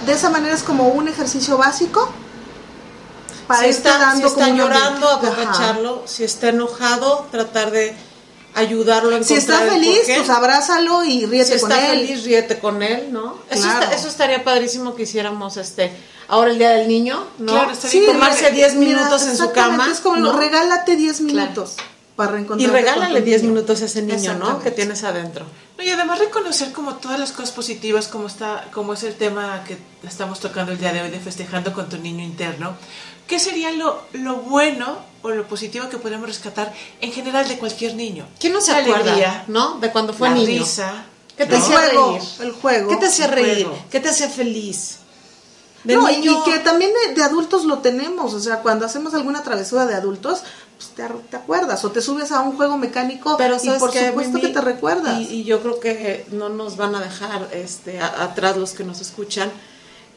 De 0.06 0.14
esa 0.14 0.30
manera 0.30 0.56
es 0.56 0.64
como 0.64 0.90
un 0.90 1.08
ejercicio 1.08 1.58
básico 1.58 2.10
para 3.48 3.64
si 3.64 3.70
está, 3.70 3.98
dando 3.98 4.28
si 4.28 4.34
está 4.34 4.46
como 4.46 4.58
llorando, 4.58 5.10
apapacharlo. 5.10 6.04
Si 6.06 6.24
está 6.24 6.50
enojado, 6.50 7.28
tratar 7.32 7.72
de 7.72 7.96
ayudarlo 8.56 9.16
a 9.16 9.24
Si 9.24 9.36
está 9.36 9.54
encontrar 9.64 9.78
el 9.78 9.84
feliz, 9.86 10.00
pues 10.18 10.30
abrázalo 10.30 11.04
y 11.06 11.26
ríete 11.26 11.56
si 11.56 11.62
con 11.62 11.72
está 11.72 11.92
él. 11.94 12.00
feliz, 12.08 12.24
ríete 12.26 12.60
con 12.60 12.82
él, 12.84 13.12
¿no? 13.12 13.38
Eso, 13.50 13.64
Claro. 13.64 13.84
está- 13.84 13.96
eso 13.96 14.08
estaría 14.08 14.44
padrísimo 14.44 14.96
que 14.96 15.04
hiciéramos 15.04 15.58
este 15.58 15.92
ahora 16.28 16.52
el 16.52 16.58
día 16.60 16.70
del 16.72 16.88
niño, 16.88 17.26
¿no? 17.40 17.54
Claro, 17.54 17.72
estaría 17.72 18.02
Sí, 18.02 18.06
tomarse 18.06 18.50
re- 18.50 18.52
10 18.52 18.76
mira, 18.76 18.98
minutos 19.00 19.24
en 19.28 19.38
su 19.38 19.52
cama, 19.52 19.90
Es 19.92 20.00
como 20.00 20.18
¿no? 20.18 20.38
regálate 20.38 20.96
10 20.96 21.22
minutos 21.22 21.76
para 22.16 22.40
y 22.40 22.68
regálale 22.68 23.14
con 23.14 23.20
tu 23.22 23.26
10 23.26 23.42
niño. 23.44 23.54
minutos 23.54 23.82
a 23.82 23.86
ese 23.86 24.02
niño, 24.02 24.34
¿no? 24.36 24.62
Que 24.62 24.72
tienes 24.72 25.04
adentro. 25.04 25.46
No, 25.78 25.84
y 25.84 25.90
además 25.90 26.20
reconocer 26.20 26.72
como 26.74 26.96
todas 26.96 27.18
las 27.20 27.32
cosas 27.32 27.52
positivas, 27.52 28.08
como 28.10 28.28
está, 28.28 28.68
como 28.74 28.94
es 28.94 29.04
el 29.04 29.16
tema 29.16 29.64
que 29.66 29.78
estamos 30.06 30.40
tocando 30.42 30.74
el 30.74 30.78
día 30.80 30.92
de 30.92 31.02
hoy 31.02 31.10
de 31.10 31.20
festejando 31.20 31.72
con 31.74 31.88
tu 31.88 31.98
niño 31.98 32.24
interno. 32.24 32.76
¿Qué 33.26 33.40
sería 33.40 33.72
lo, 33.72 34.02
lo 34.14 34.36
bueno 34.38 34.98
o 35.22 35.30
lo 35.30 35.48
positivo 35.48 35.90
que 35.90 35.98
podemos 35.98 36.28
rescatar 36.28 36.74
en 37.02 37.12
general 37.12 37.48
de 37.48 37.58
cualquier 37.58 37.96
niño? 37.96 38.26
¿Quién 38.40 38.54
no 38.54 38.62
se 38.62 38.72
La 38.72 38.80
acuerda, 38.80 39.02
alegría, 39.12 39.44
no? 39.48 39.80
De 39.80 39.92
cuando 39.92 40.14
fue 40.14 40.30
la 40.30 40.36
niño. 40.36 40.48
risa, 40.60 41.06
¿Qué 41.38 41.46
te 41.46 41.56
hacía 41.56 41.80
reír? 41.82 42.22
el 42.42 42.52
juego. 42.52 42.90
¿Qué 42.90 42.96
te 42.98 43.06
hacía 43.08 43.28
reír? 43.28 43.68
¿Qué 43.92 44.00
te 44.00 44.10
hacía 44.10 44.30
feliz? 44.30 44.98
De 45.84 45.96
No, 45.96 46.10
y- 46.10 46.18
niño- 46.18 46.44
y 46.46 46.52
que 46.52 46.60
también 46.60 46.92
de, 47.08 47.14
de 47.16 47.24
adultos 47.24 47.64
lo 47.64 47.78
tenemos, 47.80 48.34
o 48.34 48.40
sea, 48.42 48.58
cuando 48.62 48.86
hacemos 48.86 49.14
alguna 49.14 49.44
travesura 49.44 49.86
de 49.86 49.96
adultos, 49.96 50.42
pues 50.78 50.90
te, 50.90 51.04
te 51.30 51.38
acuerdas, 51.38 51.84
o 51.86 51.92
te 51.92 52.02
subes 52.02 52.32
a 52.34 52.42
un 52.42 52.58
juego 52.58 52.78
mecánico 52.78 53.36
Pero 53.38 53.56
y 53.56 53.60
¿sabes 53.60 53.80
por 53.80 53.94
supuesto 53.94 54.34
Mimi? 54.34 54.42
que 54.48 54.54
te 54.54 54.60
recuerdas. 54.62 55.20
Y, 55.22 55.24
y 55.36 55.44
yo 55.46 55.62
creo 55.62 55.80
que 55.80 56.26
no 56.32 56.50
nos 56.50 56.76
van 56.76 56.96
a 56.96 57.00
dejar 57.02 57.50
este, 57.54 58.00
a- 58.02 58.24
atrás 58.24 58.58
los 58.58 58.72
que 58.72 58.84
nos 58.84 59.00
escuchan, 59.00 59.50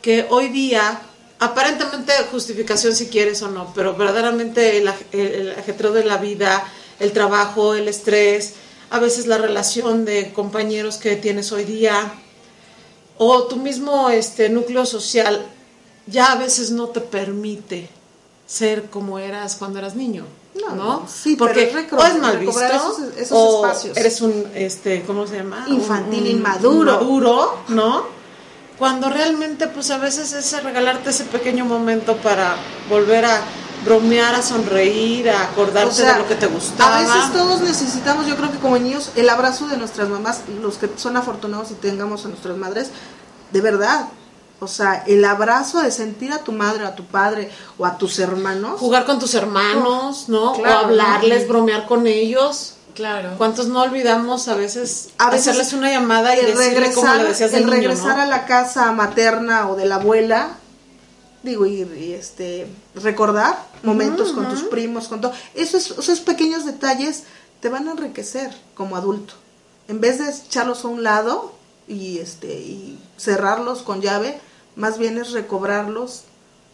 que 0.01 0.27
hoy 0.31 0.49
día, 0.49 1.01
aparentemente 1.45 2.13
justificación 2.31 2.95
si 2.95 3.07
quieres 3.09 3.43
o 3.43 3.49
no, 3.49 3.73
pero 3.75 3.95
verdaderamente 3.95 4.79
el, 4.79 4.93
el, 5.13 5.53
ajetreo 5.59 5.93
de 5.93 6.05
la 6.05 6.17
vida, 6.19 6.65
el 7.01 7.13
trabajo, 7.13 7.75
el 7.75 7.89
estrés, 7.89 8.55
a 8.91 8.99
veces 8.99 9.27
la 9.27 9.39
relación 9.39 10.05
de 10.05 10.33
compañeros 10.33 10.97
que 10.99 11.17
tienes 11.17 11.51
hoy 11.53 11.65
día, 11.65 12.13
o 13.19 13.45
tu 13.45 13.57
mismo 13.57 14.11
este, 14.11 14.49
núcleo 14.49 14.85
social, 14.87 15.47
ya 16.07 16.33
a 16.33 16.37
veces 16.37 16.71
no 16.71 16.89
te 16.89 17.01
permite 17.01 17.89
ser 18.47 18.85
como 18.91 19.19
eras 19.19 19.57
cuando 19.57 19.79
eras 19.79 19.95
niño. 19.95 20.25
No, 20.55 20.75
No, 20.75 21.09
sí, 21.09 21.37
porque 21.37 21.67
pero 21.73 21.79
es 21.81 21.91
recro- 21.91 21.99
o 21.99 22.05
es 22.05 22.19
mal 22.19 22.39
visto 22.39 22.61
esos- 22.61 22.99
esos 23.17 23.33
o 23.33 23.65
espacios. 23.67 23.97
eres 23.97 24.21
un 24.21 24.47
este 24.55 25.03
cómo 25.07 25.27
se 25.27 25.37
llama 25.37 25.65
Infantil, 25.69 26.21
Un- 26.21 26.27
inmaduro. 26.27 26.93
inmaduro, 26.93 27.59
no 27.69 28.22
cuando 28.83 29.09
realmente 29.11 29.69
pues 29.69 29.93
a 29.93 29.99
veces 29.99 30.33
es 30.33 30.61
regalarte 30.61 31.11
ese 31.11 31.23
pequeño 31.23 31.65
momento 31.65 32.17
para 32.17 32.57
volver 32.91 33.25
a 33.25 33.41
bromear 33.85 34.35
a 34.35 34.43
sonreír 34.43 35.31
a 35.31 35.45
acordarte 35.45 35.89
O 35.89 35.95
sea, 35.95 36.15
de 36.15 36.19
lo 36.19 36.27
que 36.27 36.35
te 36.35 36.49
gustaba 36.49 36.99
A 36.99 37.01
veces 37.03 37.33
todos 37.33 37.61
necesitamos, 37.61 38.27
yo 38.27 38.37
creo 38.37 38.51
que 38.51 38.59
como 38.59 38.77
niños, 38.79 39.13
el 39.15 39.29
abrazo 39.29 39.69
de 39.69 39.77
nuestras 39.77 40.09
mamás, 40.09 40.41
los 40.61 40.79
que 40.79 40.91
son 40.97 41.17
afortunados 41.17 41.71
y 41.71 41.75
tengamos 41.75 42.25
a 42.25 42.29
nuestras 42.31 42.57
madres, 42.57 42.91
de 43.53 43.61
verdad. 43.61 44.09
O 44.59 44.67
sea, 44.67 45.05
el 45.07 45.25
abrazo 45.25 45.81
de 45.81 45.93
sentir 45.93 46.33
a 46.33 46.39
tu 46.39 46.51
madre, 46.51 46.85
a 46.85 46.97
tu 46.97 47.05
padre 47.05 47.53
o 47.79 47.87
a 47.87 47.99
tus 47.99 48.19
hermanos. 48.19 48.81
jugar 48.81 49.05
con 49.05 49.21
tus 49.21 49.37
hermanos 49.37 50.29
no 50.29 50.55
Claro, 50.55 50.75
o 50.75 50.85
hablarles 50.87 51.47
bromear 51.47 51.87
con 51.87 52.09
ellos 52.09 52.75
Claro. 52.95 53.35
cuántos 53.39 53.69
no 53.69 53.83
olvidamos 53.83 54.49
a 54.49 54.55
veces, 54.55 55.11
A 55.19 55.31
veces 55.31 55.49
hacerles 55.49 55.73
una 55.73 55.91
llamada 55.91 56.35
y 56.37 56.41
el 56.41 56.47
decirle 56.47 56.71
regresar, 56.81 56.95
como 56.95 57.15
le 57.15 57.29
decías 57.31 57.51
de 57.53 57.59
el 57.59 57.65
niño, 57.67 57.77
regresar 57.77 58.17
¿no? 58.17 58.23
a 58.23 58.27
la 58.27 58.45
casa 58.47 58.91
materna 58.93 59.69
o 59.69 59.77
de 59.77 59.87
la 59.87 59.97
abuela, 59.97 60.57
digo, 61.43 61.67
y, 61.67 61.83
y, 61.83 62.13
este 62.13 62.67
recordar 62.95 63.59
momentos 63.83 64.33
con 64.33 64.49
tus 64.49 64.63
primos, 64.63 65.09
con 65.09 65.21
todo. 65.21 65.33
Esos, 65.55 65.91
esos 65.99 66.21
pequeños 66.21 66.65
detalles 66.65 67.25
te 67.61 67.69
van 67.69 67.89
a 67.89 67.93
enriquecer 67.93 68.55
como 68.75 68.97
adulto. 68.97 69.35
En 69.89 70.01
vez 70.01 70.19
de 70.19 70.31
echarlos 70.31 70.85
a 70.85 70.89
un 70.89 71.03
lado 71.03 71.53
y 71.89 72.19
este 72.19 72.47
y 72.55 72.99
cerrarlos 73.19 73.83
con 73.83 74.01
llave, 74.01 74.39
más 74.77 74.99
bien 74.99 75.19
es 75.19 75.33
recobrarlos, 75.33 76.23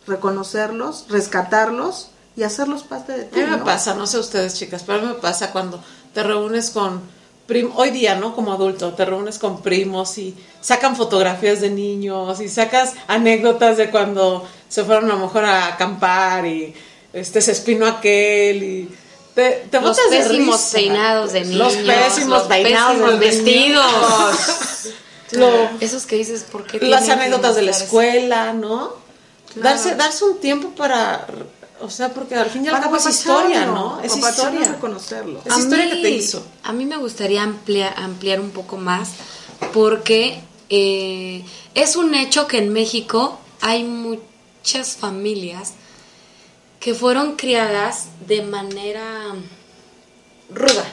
reconocerlos, 0.06 1.06
rescatarlos 1.08 2.10
y 2.36 2.42
hacerlos 2.42 2.82
parte 2.84 3.12
de 3.12 3.22
A 3.24 3.30
ti. 3.30 3.40
mí 3.40 3.46
me 3.46 3.56
¿no? 3.58 3.64
pasa, 3.64 3.94
no 3.94 4.06
sé 4.06 4.18
ustedes 4.18 4.54
chicas, 4.54 4.82
pero 4.86 4.98
a 4.98 5.02
mí 5.02 5.08
me 5.08 5.14
pasa 5.14 5.50
cuando 5.50 5.82
te 6.14 6.22
reúnes 6.22 6.70
con 6.70 7.00
primos, 7.46 7.74
hoy 7.76 7.90
día, 7.90 8.14
¿no? 8.16 8.34
Como 8.34 8.52
adulto, 8.52 8.92
te 8.92 9.04
reúnes 9.04 9.38
con 9.38 9.62
primos 9.62 10.18
y 10.18 10.34
sacan 10.60 10.96
fotografías 10.96 11.60
de 11.60 11.70
niños 11.70 12.40
y 12.40 12.48
sacas 12.48 12.94
anécdotas 13.06 13.76
de 13.76 13.90
cuando 13.90 14.46
se 14.68 14.84
fueron 14.84 15.10
a 15.10 15.14
lo 15.14 15.20
mejor 15.20 15.44
a 15.44 15.66
acampar 15.68 16.46
y 16.46 16.74
este 17.12 17.40
se 17.40 17.52
espinó 17.52 17.86
aquel 17.86 18.62
y 18.62 18.90
te, 19.34 19.66
te 19.70 19.80
Los 19.80 19.96
de 19.96 20.02
pésimos 20.18 20.56
risa. 20.56 20.72
peinados 20.76 21.32
de 21.32 21.44
Los 21.46 21.74
niños, 21.76 21.94
pésimos 21.94 22.38
los 22.40 22.48
peinados 22.48 22.92
pésimos 22.96 23.12
de 23.20 23.26
vestidos. 23.26 23.84
Lo- 25.32 25.70
Esos 25.80 26.06
que 26.06 26.16
dices, 26.16 26.42
¿por 26.50 26.64
qué? 26.66 26.78
las 26.86 27.08
anécdotas 27.08 27.54
de 27.54 27.62
la 27.62 27.70
escuela, 27.70 28.52
¿no? 28.52 28.92
Claro. 29.54 29.68
Darse, 29.76 29.94
darse 29.94 30.24
un 30.24 30.38
tiempo 30.40 30.70
para, 30.70 31.26
o 31.80 31.90
sea, 31.90 32.12
porque 32.12 32.34
al 32.34 32.50
fin 32.50 32.64
y 32.64 32.68
al 32.68 32.80
cabo 32.80 32.96
es 32.96 33.06
historia, 33.06 33.66
¿no? 33.66 34.00
Es 34.00 34.16
historia. 34.16 34.68
reconocerlo. 34.68 35.40
Es 35.44 35.58
historia 35.58 35.90
que 35.90 36.02
te 36.02 36.10
hizo. 36.10 36.44
A 36.62 36.72
mí 36.72 36.84
me 36.84 36.96
gustaría 36.96 37.42
ampliar, 37.42 37.94
ampliar 37.96 38.40
un 38.40 38.50
poco 38.50 38.76
más 38.76 39.10
porque 39.72 40.40
eh, 40.68 41.44
es 41.74 41.96
un 41.96 42.14
hecho 42.14 42.46
que 42.46 42.58
en 42.58 42.72
México 42.72 43.38
hay 43.60 43.84
muchas 43.84 44.96
familias 44.96 45.74
que 46.80 46.94
fueron 46.94 47.36
criadas 47.36 48.06
de 48.26 48.42
manera 48.42 49.34
ruda. 50.50 50.84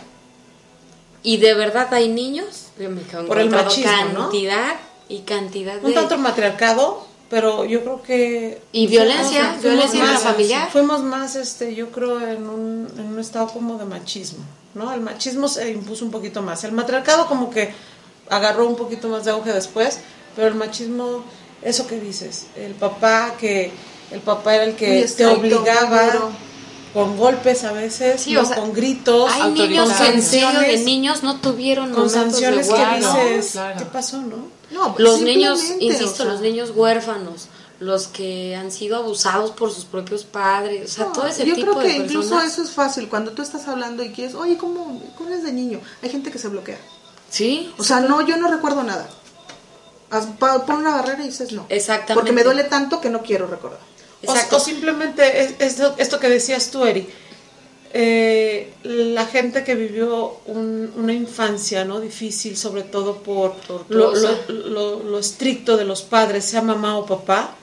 Y 1.23 1.37
de 1.37 1.53
verdad 1.55 1.93
hay 1.93 2.07
niños, 2.07 2.67
yo 2.79 2.89
me 2.89 3.01
Por 3.01 3.39
el 3.39 3.49
machismo, 3.49 3.91
¿no? 4.13 4.19
cantidad 4.21 4.75
y 5.09 5.19
cantidad 5.21 5.79
de... 5.79 5.87
Un 5.87 5.93
tanto 5.93 6.17
matriarcado, 6.17 7.04
pero 7.29 7.65
yo 7.65 7.81
creo 7.81 8.01
que... 8.03 8.61
Y 8.71 8.87
violencia, 8.87 9.55
fuimos 9.59 9.61
violencia 9.63 9.99
más- 10.03 10.13
intrafamiliar. 10.19 10.71
Fuimos 10.71 11.01
más, 11.03 11.35
este, 11.35 11.73
yo 11.75 11.89
creo, 11.91 12.21
en 12.21 12.47
un, 12.47 12.87
en 12.97 13.05
un 13.07 13.19
estado 13.19 13.47
como 13.47 13.77
de 13.77 13.85
machismo, 13.85 14.39
¿no? 14.75 14.93
El 14.93 15.01
machismo 15.01 15.47
se 15.47 15.71
impuso 15.71 16.05
un 16.05 16.11
poquito 16.11 16.41
más. 16.41 16.63
El 16.63 16.71
matriarcado 16.71 17.27
como 17.27 17.49
que 17.49 17.73
agarró 18.29 18.67
un 18.67 18.75
poquito 18.75 19.07
más 19.07 19.25
de 19.25 19.31
auge 19.31 19.51
después, 19.53 19.99
pero 20.35 20.47
el 20.47 20.55
machismo, 20.55 21.23
eso 21.61 21.87
que 21.87 21.99
dices, 21.99 22.47
el 22.55 22.73
papá 22.73 23.33
que... 23.39 23.71
El 24.11 24.19
papá 24.19 24.53
era 24.55 24.65
el 24.65 24.75
que 24.75 25.03
te 25.17 25.25
obligaba 25.25 26.05
duro. 26.11 26.29
con 26.93 27.17
golpes 27.17 27.63
a 27.63 27.71
veces, 27.71 28.21
Sí, 28.21 28.33
¿no? 28.33 28.41
o 28.41 28.45
sea, 28.45 28.57
con 28.57 28.71
gritos, 28.71 29.31
Hay 29.33 29.51
niños 29.51 29.89
con 29.89 29.97
que 29.97 30.13
en 30.13 30.21
serio 30.21 30.59
de 30.59 30.77
niños 30.77 31.23
no 31.23 31.37
tuvieron 31.41 31.91
con 31.91 32.03
de 32.03 32.09
sanciones 32.11 32.69
que 32.69 32.85
dices, 32.97 33.51
claro. 33.53 33.79
¿qué 33.79 33.85
pasó, 33.85 34.21
no? 34.21 34.53
No, 34.75 34.93
pues 34.93 35.03
Los 35.03 35.21
niños, 35.21 35.59
insisto, 35.79 36.11
o 36.11 36.15
sea, 36.15 36.25
los 36.25 36.41
niños 36.41 36.71
huérfanos, 36.75 37.47
los 37.79 38.07
que 38.07 38.55
han 38.55 38.71
sido 38.71 38.97
abusados 38.97 39.51
por 39.51 39.71
sus 39.71 39.85
propios 39.85 40.23
padres, 40.23 40.91
o 40.91 40.93
sea, 40.95 41.05
No, 41.05 41.11
todo 41.13 41.27
ese 41.27 41.45
yo 41.45 41.55
tipo 41.55 41.71
creo 41.71 41.79
que 41.81 41.87
de 41.87 41.93
incluso 41.97 42.29
personas. 42.29 42.53
eso 42.53 42.61
es 42.63 42.71
fácil. 42.71 43.09
Cuando 43.09 43.31
tú 43.31 43.41
estás 43.41 43.67
hablando 43.67 44.03
y 44.03 44.11
quieres, 44.11 44.35
oye, 44.35 44.57
¿cómo, 44.57 45.01
¿cómo 45.17 45.29
eres 45.29 45.43
de 45.43 45.51
niño? 45.53 45.81
Hay 46.03 46.09
gente 46.09 46.29
que 46.31 46.37
se 46.39 46.47
bloquea. 46.49 46.77
Sí, 47.29 47.73
O 47.77 47.83
sea, 47.83 47.99
no, 48.01 48.21
yo 48.25 48.37
no 48.37 48.49
recuerdo 48.49 48.83
nada. 48.83 49.09
Pon 50.39 50.77
una 50.77 50.91
barrera 50.97 51.23
y 51.23 51.27
dices 51.27 51.51
no. 51.51 51.65
Exactamente. 51.69 52.13
Porque 52.13 52.31
me 52.31 52.43
duele 52.43 52.63
tanto 52.65 53.01
que 53.01 53.09
no 53.09 53.21
quiero 53.21 53.47
recordar. 53.47 53.79
O- 54.25 54.31
Exacto. 54.31 54.57
O, 54.57 54.59
simplemente 54.59 55.41
es- 55.43 55.55
esto, 55.59 55.95
esto 55.97 56.19
que 56.19 56.29
decías 56.29 56.69
tú, 56.71 56.85
Eri. 56.85 57.09
Eh, 57.97 58.73
la 58.83 59.25
gente 59.25 59.63
que 59.63 59.73
vivió 59.73 60.39
un- 60.47 60.91
una 60.97 61.13
infancia 61.13 61.85
no 61.85 62.01
difícil, 62.01 62.57
sobre 62.57 62.83
todo 62.83 63.19
por 63.19 63.55
lo, 63.87 64.13
lo- 64.13 64.37
lo- 64.49 64.99
lo 65.01 65.17
estricto 65.19 65.77
de 65.77 65.85
los 65.85 66.01
padres, 66.01 66.43
sea 66.43 66.61
mamá 66.61 66.97
o 66.97 67.05
papá, 67.05 67.55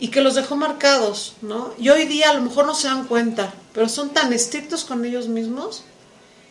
y 0.00 0.08
que 0.08 0.20
los 0.20 0.34
dejó 0.34 0.56
marcados, 0.56 1.34
¿no? 1.42 1.72
Y 1.78 1.90
hoy 1.90 2.06
día 2.06 2.30
a 2.30 2.34
lo 2.34 2.40
mejor 2.42 2.66
no 2.66 2.74
se 2.74 2.88
dan 2.88 3.06
cuenta, 3.06 3.54
pero 3.72 3.88
son 3.88 4.10
tan 4.10 4.32
estrictos 4.32 4.84
con 4.84 5.04
ellos 5.04 5.28
mismos 5.28 5.84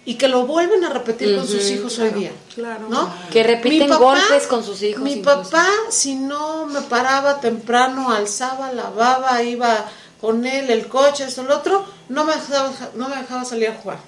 y 0.05 0.15
que 0.15 0.29
lo 0.29 0.47
vuelven 0.47 0.85
a 0.85 0.89
repetir 0.89 1.35
con 1.35 1.45
sus 1.45 1.69
hijos 1.69 1.99
hoy 1.99 2.11
día, 2.11 2.31
claro. 2.55 2.87
¿no? 2.89 3.13
Que 3.29 3.43
repiten 3.43 3.89
golpes 3.89 4.47
con 4.47 4.63
sus 4.63 4.81
hijos 4.83 5.03
Mi 5.03 5.15
incluso. 5.15 5.41
papá, 5.43 5.67
si 5.89 6.15
no 6.15 6.65
me 6.65 6.79
paraba 6.81 7.41
temprano, 7.41 8.09
alzaba, 8.09 8.71
lavaba, 8.71 9.43
iba 9.43 9.85
con 10.21 10.45
él 10.45 10.69
el 10.69 10.87
coche, 10.87 11.23
esto, 11.25 11.43
lo 11.43 11.57
otro, 11.57 11.83
no 12.09 12.23
me 12.23 12.33
dejaba, 12.35 12.71
no 12.95 13.09
me 13.09 13.15
dejaba 13.15 13.43
salir 13.43 13.69
a 13.69 13.75
jugar. 13.75 13.99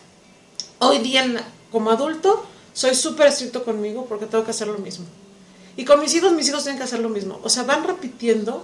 Hoy 0.79 0.99
día, 0.99 1.25
la- 1.25 1.43
como 1.71 1.89
adulto, 1.91 2.45
soy 2.73 2.93
súper 2.95 3.27
estricto 3.27 3.63
conmigo 3.63 4.05
porque 4.07 4.25
tengo 4.27 4.43
que 4.45 4.51
hacer 4.51 4.67
lo 4.67 4.77
mismo. 4.77 5.05
Y 5.75 5.85
con 5.85 5.99
mis 5.99 6.13
hijos, 6.13 6.31
mis 6.33 6.47
hijos 6.49 6.63
tienen 6.63 6.77
que 6.77 6.83
hacer 6.83 6.99
lo 6.99 7.09
mismo. 7.09 7.39
O 7.43 7.49
sea, 7.49 7.63
van 7.63 7.83
repitiendo 7.83 8.63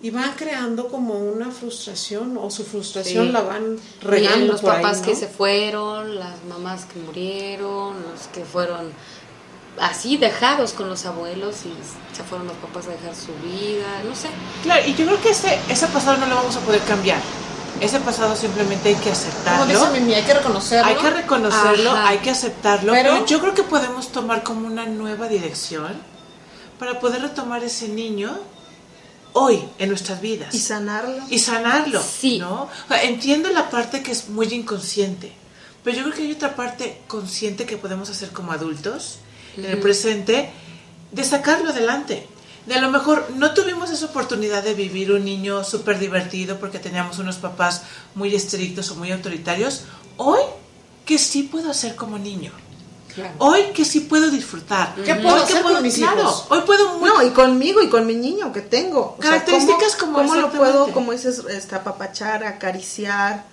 y 0.00 0.10
van 0.10 0.34
creando 0.36 0.86
como 0.88 1.14
una 1.18 1.50
frustración 1.50 2.38
o 2.38 2.48
su 2.50 2.62
frustración 2.64 3.26
Sí. 3.26 3.32
la 3.32 3.40
van 3.40 3.76
Y 4.00 4.04
regando 4.04 4.52
los 4.52 4.60
por 4.60 4.70
ahí, 4.70 4.82
papás 4.82 4.98
¿no? 5.00 5.04
que 5.06 5.16
se 5.16 5.26
fueron, 5.26 6.16
las 6.16 6.44
mamás 6.44 6.84
que 6.84 7.00
murieron, 7.00 7.96
los 8.12 8.28
que 8.32 8.44
fueron 8.44 8.92
así 9.80 10.16
dejados 10.16 10.72
con 10.72 10.88
los 10.88 11.04
abuelos 11.06 11.56
y 11.64 11.72
se 12.16 12.22
fueron 12.24 12.46
los 12.46 12.56
papás 12.56 12.86
a 12.86 12.90
dejar 12.90 13.14
su 13.14 13.32
vida, 13.46 14.02
no 14.04 14.14
sé. 14.14 14.28
Claro, 14.62 14.82
y 14.86 14.94
yo 14.94 15.06
creo 15.06 15.20
que 15.20 15.30
ese, 15.30 15.58
ese 15.68 15.86
pasado 15.88 16.16
no 16.18 16.26
lo 16.26 16.34
vamos 16.36 16.56
a 16.56 16.60
poder 16.60 16.80
cambiar. 16.82 17.20
Ese 17.80 18.00
pasado 18.00 18.34
simplemente 18.34 18.88
hay 18.88 18.94
que 18.96 19.12
aceptarlo. 19.12 19.66
Como 19.72 19.86
dice 19.86 20.00
Mimi, 20.00 20.14
hay 20.14 20.24
que 20.24 20.34
reconocerlo. 20.34 20.86
Hay 20.90 20.96
que 20.96 21.10
reconocerlo, 21.10 21.90
Ajá. 21.92 22.08
hay 22.08 22.18
que 22.18 22.30
aceptarlo, 22.30 22.92
Pero- 22.92 23.12
pero, 23.14 23.26
yo 23.26 23.40
creo 23.40 23.54
que 23.54 23.62
podemos 23.62 24.10
tomar 24.10 24.42
como 24.42 24.66
una 24.66 24.84
nueva 24.86 25.28
dirección 25.28 25.92
para 26.78 26.98
poder 26.98 27.22
retomar 27.22 27.62
ese 27.62 27.88
niño 27.88 28.36
hoy 29.32 29.62
en 29.78 29.90
nuestras 29.90 30.20
vidas 30.20 30.54
Y 30.54 30.58
sanarlo. 30.58 31.22
y 31.30 31.38
sanarlo, 31.38 32.02
Sí. 32.02 32.38
¿no? 32.38 32.62
O 32.62 32.88
sea, 32.88 33.02
entiendo 33.04 33.48
la 33.50 33.70
parte 33.70 34.02
que 34.02 34.10
es 34.10 34.28
muy 34.28 34.46
inconsciente, 34.52 35.32
pero 35.84 35.96
yo 35.98 36.02
creo 36.04 36.14
que 36.16 36.22
hay 36.22 36.32
otra 36.32 36.56
parte 36.56 37.02
consciente 37.06 37.64
que 37.66 37.76
podemos 37.76 38.10
hacer 38.10 38.30
como 38.30 38.50
adultos 38.52 39.18
en 39.58 39.64
el 39.64 39.78
presente 39.80 40.50
de 41.12 41.24
sacarlo 41.24 41.70
adelante. 41.70 42.26
De 42.66 42.74
a 42.74 42.80
lo 42.82 42.90
mejor 42.90 43.28
no 43.34 43.54
tuvimos 43.54 43.90
esa 43.90 44.06
oportunidad 44.06 44.62
de 44.62 44.74
vivir 44.74 45.10
un 45.12 45.24
niño 45.24 45.64
súper 45.64 45.98
divertido 45.98 46.58
porque 46.60 46.78
teníamos 46.78 47.18
unos 47.18 47.36
papás 47.36 47.82
muy 48.14 48.34
estrictos 48.34 48.90
o 48.90 48.96
muy 48.96 49.10
autoritarios. 49.10 49.84
Hoy, 50.18 50.40
que 51.06 51.16
sí 51.18 51.44
puedo 51.44 51.70
hacer 51.70 51.96
como 51.96 52.18
niño? 52.18 52.52
Hoy 53.38 53.62
que 53.74 53.84
sí 53.84 54.00
puedo 54.00 54.30
disfrutar. 54.30 54.94
¿Qué 55.04 55.14
puedo 55.16 55.34
Hoy 55.36 55.42
hacer 55.42 55.62
con 55.62 55.82
mis 55.82 55.94
claro, 55.96 56.20
hijos? 56.20 56.44
Hoy 56.50 56.60
puedo 56.66 56.98
muy- 56.98 57.08
No, 57.08 57.22
y 57.22 57.30
conmigo 57.30 57.82
y 57.82 57.88
con 57.88 58.06
mi 58.06 58.14
niño 58.14 58.52
que 58.52 58.60
tengo. 58.60 59.16
O 59.18 59.22
sea, 59.22 59.30
Características 59.30 59.96
¿cómo, 59.96 60.12
como 60.18 60.28
¿Cómo 60.28 60.40
lo 60.40 60.52
puedo, 60.52 60.92
como 60.92 61.12
dices, 61.12 61.42
este, 61.50 61.74
apapachar, 61.74 62.44
acariciar, 62.44 63.44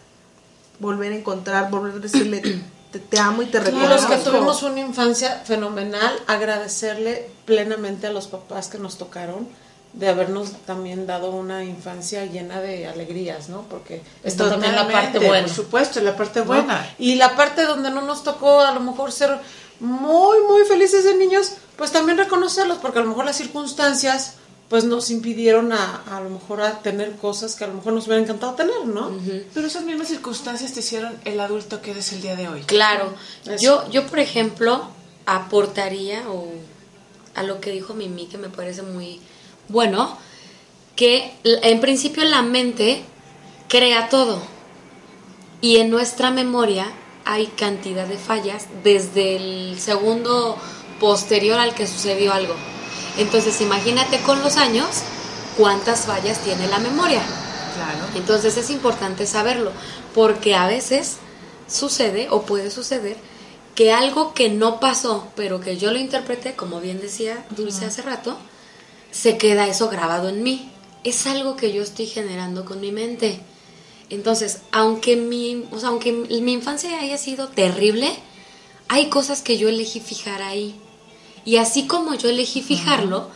volver 0.79 1.13
a 1.13 1.15
encontrar, 1.15 1.71
volver 1.71 1.95
a 1.95 1.99
decirle 1.99 2.61
te, 2.99 2.99
te 2.99 3.19
amo 3.19 3.41
y 3.41 3.47
te 3.47 3.57
Y 3.57 3.61
reconozco? 3.61 3.93
los 3.93 4.05
que 4.05 4.17
tuvimos 4.29 4.63
una 4.63 4.79
infancia 4.79 5.41
fenomenal, 5.45 6.13
agradecerle 6.27 7.29
plenamente 7.45 8.07
a 8.07 8.11
los 8.11 8.27
papás 8.27 8.67
que 8.67 8.77
nos 8.77 8.97
tocaron 8.97 9.47
de 9.93 10.09
habernos 10.09 10.51
también 10.65 11.07
dado 11.07 11.31
una 11.31 11.63
infancia 11.63 12.25
llena 12.25 12.59
de 12.59 12.87
alegrías, 12.87 13.47
¿no? 13.47 13.61
Porque 13.63 14.01
está 14.23 14.49
también 14.49 14.75
la 14.75 14.87
parte 14.87 15.19
buena. 15.19 15.47
Por 15.47 15.55
supuesto, 15.55 16.01
la 16.01 16.15
parte 16.17 16.39
¿no? 16.41 16.45
buena. 16.45 16.89
Y 16.97 17.15
la 17.15 17.35
parte 17.35 17.63
donde 17.63 17.89
no 17.91 18.01
nos 18.01 18.23
tocó 18.23 18.59
a 18.59 18.73
lo 18.73 18.81
mejor 18.81 19.11
ser 19.11 19.39
muy, 19.79 20.37
muy 20.49 20.65
felices 20.65 21.05
de 21.05 21.15
niños, 21.15 21.53
pues 21.77 21.91
también 21.91 22.17
reconocerlos, 22.17 22.77
porque 22.79 22.99
a 22.99 23.01
lo 23.03 23.09
mejor 23.09 23.25
las 23.25 23.37
circunstancias 23.37 24.35
pues 24.69 24.83
nos 24.83 25.11
impidieron 25.11 25.71
a, 25.71 26.03
a 26.09 26.21
lo 26.21 26.29
mejor 26.29 26.61
a 26.61 26.79
tener 26.81 27.15
cosas 27.17 27.55
que 27.55 27.63
a 27.63 27.67
lo 27.67 27.75
mejor 27.75 27.93
nos 27.93 28.07
hubiera 28.07 28.23
encantado 28.23 28.53
tener, 28.53 28.85
¿no? 28.85 29.11
Pero 29.53 29.67
esas 29.67 29.83
mismas 29.83 30.07
circunstancias 30.07 30.73
te 30.73 30.79
hicieron 30.79 31.15
el 31.23 31.39
adulto 31.39 31.81
que 31.81 31.91
eres 31.91 32.11
el 32.13 32.21
día 32.21 32.35
de 32.35 32.47
hoy. 32.47 32.61
Claro. 32.61 33.13
Eso. 33.45 33.63
Yo, 33.63 33.91
yo, 33.91 34.07
por 34.07 34.19
ejemplo, 34.19 34.87
aportaría 35.25 36.27
o 36.29 36.51
a 37.35 37.43
lo 37.43 37.59
que 37.59 37.71
dijo 37.71 37.93
Mimi, 37.93 38.25
que 38.25 38.37
me 38.37 38.49
parece 38.49 38.81
muy 38.81 39.19
bueno, 39.67 40.17
que 40.95 41.33
en 41.43 41.79
principio 41.79 42.23
la 42.23 42.41
mente 42.41 43.03
crea 43.67 44.09
todo. 44.09 44.41
Y 45.61 45.77
en 45.77 45.89
nuestra 45.89 46.31
memoria 46.31 46.91
hay 47.23 47.47
cantidad 47.47 48.07
de 48.07 48.17
fallas 48.17 48.67
desde 48.83 49.35
el 49.35 49.79
segundo 49.79 50.57
posterior 50.99 51.59
al 51.59 51.75
que 51.75 51.87
sucedió 51.87 52.33
algo. 52.33 52.55
Entonces, 53.17 53.61
imagínate 53.61 54.21
con 54.21 54.41
los 54.41 54.57
años 54.57 54.87
cuántas 55.57 56.05
fallas 56.05 56.39
tiene 56.39 56.67
la 56.67 56.79
memoria. 56.79 57.21
Claro. 57.75 58.05
Entonces 58.15 58.57
es 58.57 58.69
importante 58.69 59.27
saberlo, 59.27 59.71
porque 60.13 60.55
a 60.55 60.67
veces 60.67 61.17
sucede 61.67 62.27
o 62.29 62.43
puede 62.43 62.71
suceder 62.71 63.17
que 63.75 63.91
algo 63.91 64.33
que 64.33 64.49
no 64.49 64.79
pasó, 64.79 65.27
pero 65.35 65.59
que 65.59 65.77
yo 65.77 65.91
lo 65.91 65.99
interpreté, 65.99 66.55
como 66.55 66.79
bien 66.79 67.01
decía 67.01 67.45
Dulce 67.49 67.85
hace 67.85 68.01
rato, 68.01 68.37
se 69.11 69.37
queda 69.37 69.67
eso 69.67 69.89
grabado 69.89 70.29
en 70.29 70.43
mí. 70.43 70.71
Es 71.03 71.27
algo 71.27 71.55
que 71.57 71.73
yo 71.73 71.83
estoy 71.83 72.07
generando 72.07 72.63
con 72.63 72.79
mi 72.79 72.91
mente. 72.91 73.41
Entonces, 74.09 74.59
aunque 74.71 75.17
mi, 75.17 75.65
o 75.71 75.79
sea, 75.79 75.89
aunque 75.89 76.13
mi 76.13 76.53
infancia 76.53 76.99
haya 76.99 77.17
sido 77.17 77.49
terrible, 77.49 78.09
hay 78.87 79.09
cosas 79.09 79.41
que 79.41 79.57
yo 79.57 79.67
elegí 79.67 79.99
fijar 79.99 80.41
ahí. 80.41 80.79
Y 81.45 81.57
así 81.57 81.85
como 81.87 82.15
yo 82.15 82.27
elegí 82.29 82.61
fijarlo, 82.61 83.29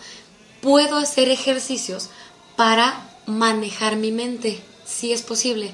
puedo 0.62 0.98
hacer 0.98 1.30
ejercicios 1.30 2.10
para 2.56 3.08
manejar 3.28 3.95
mi 3.95 4.12
mente, 4.12 4.60
si 4.86 5.13
es 5.13 5.22
posible. 5.22 5.72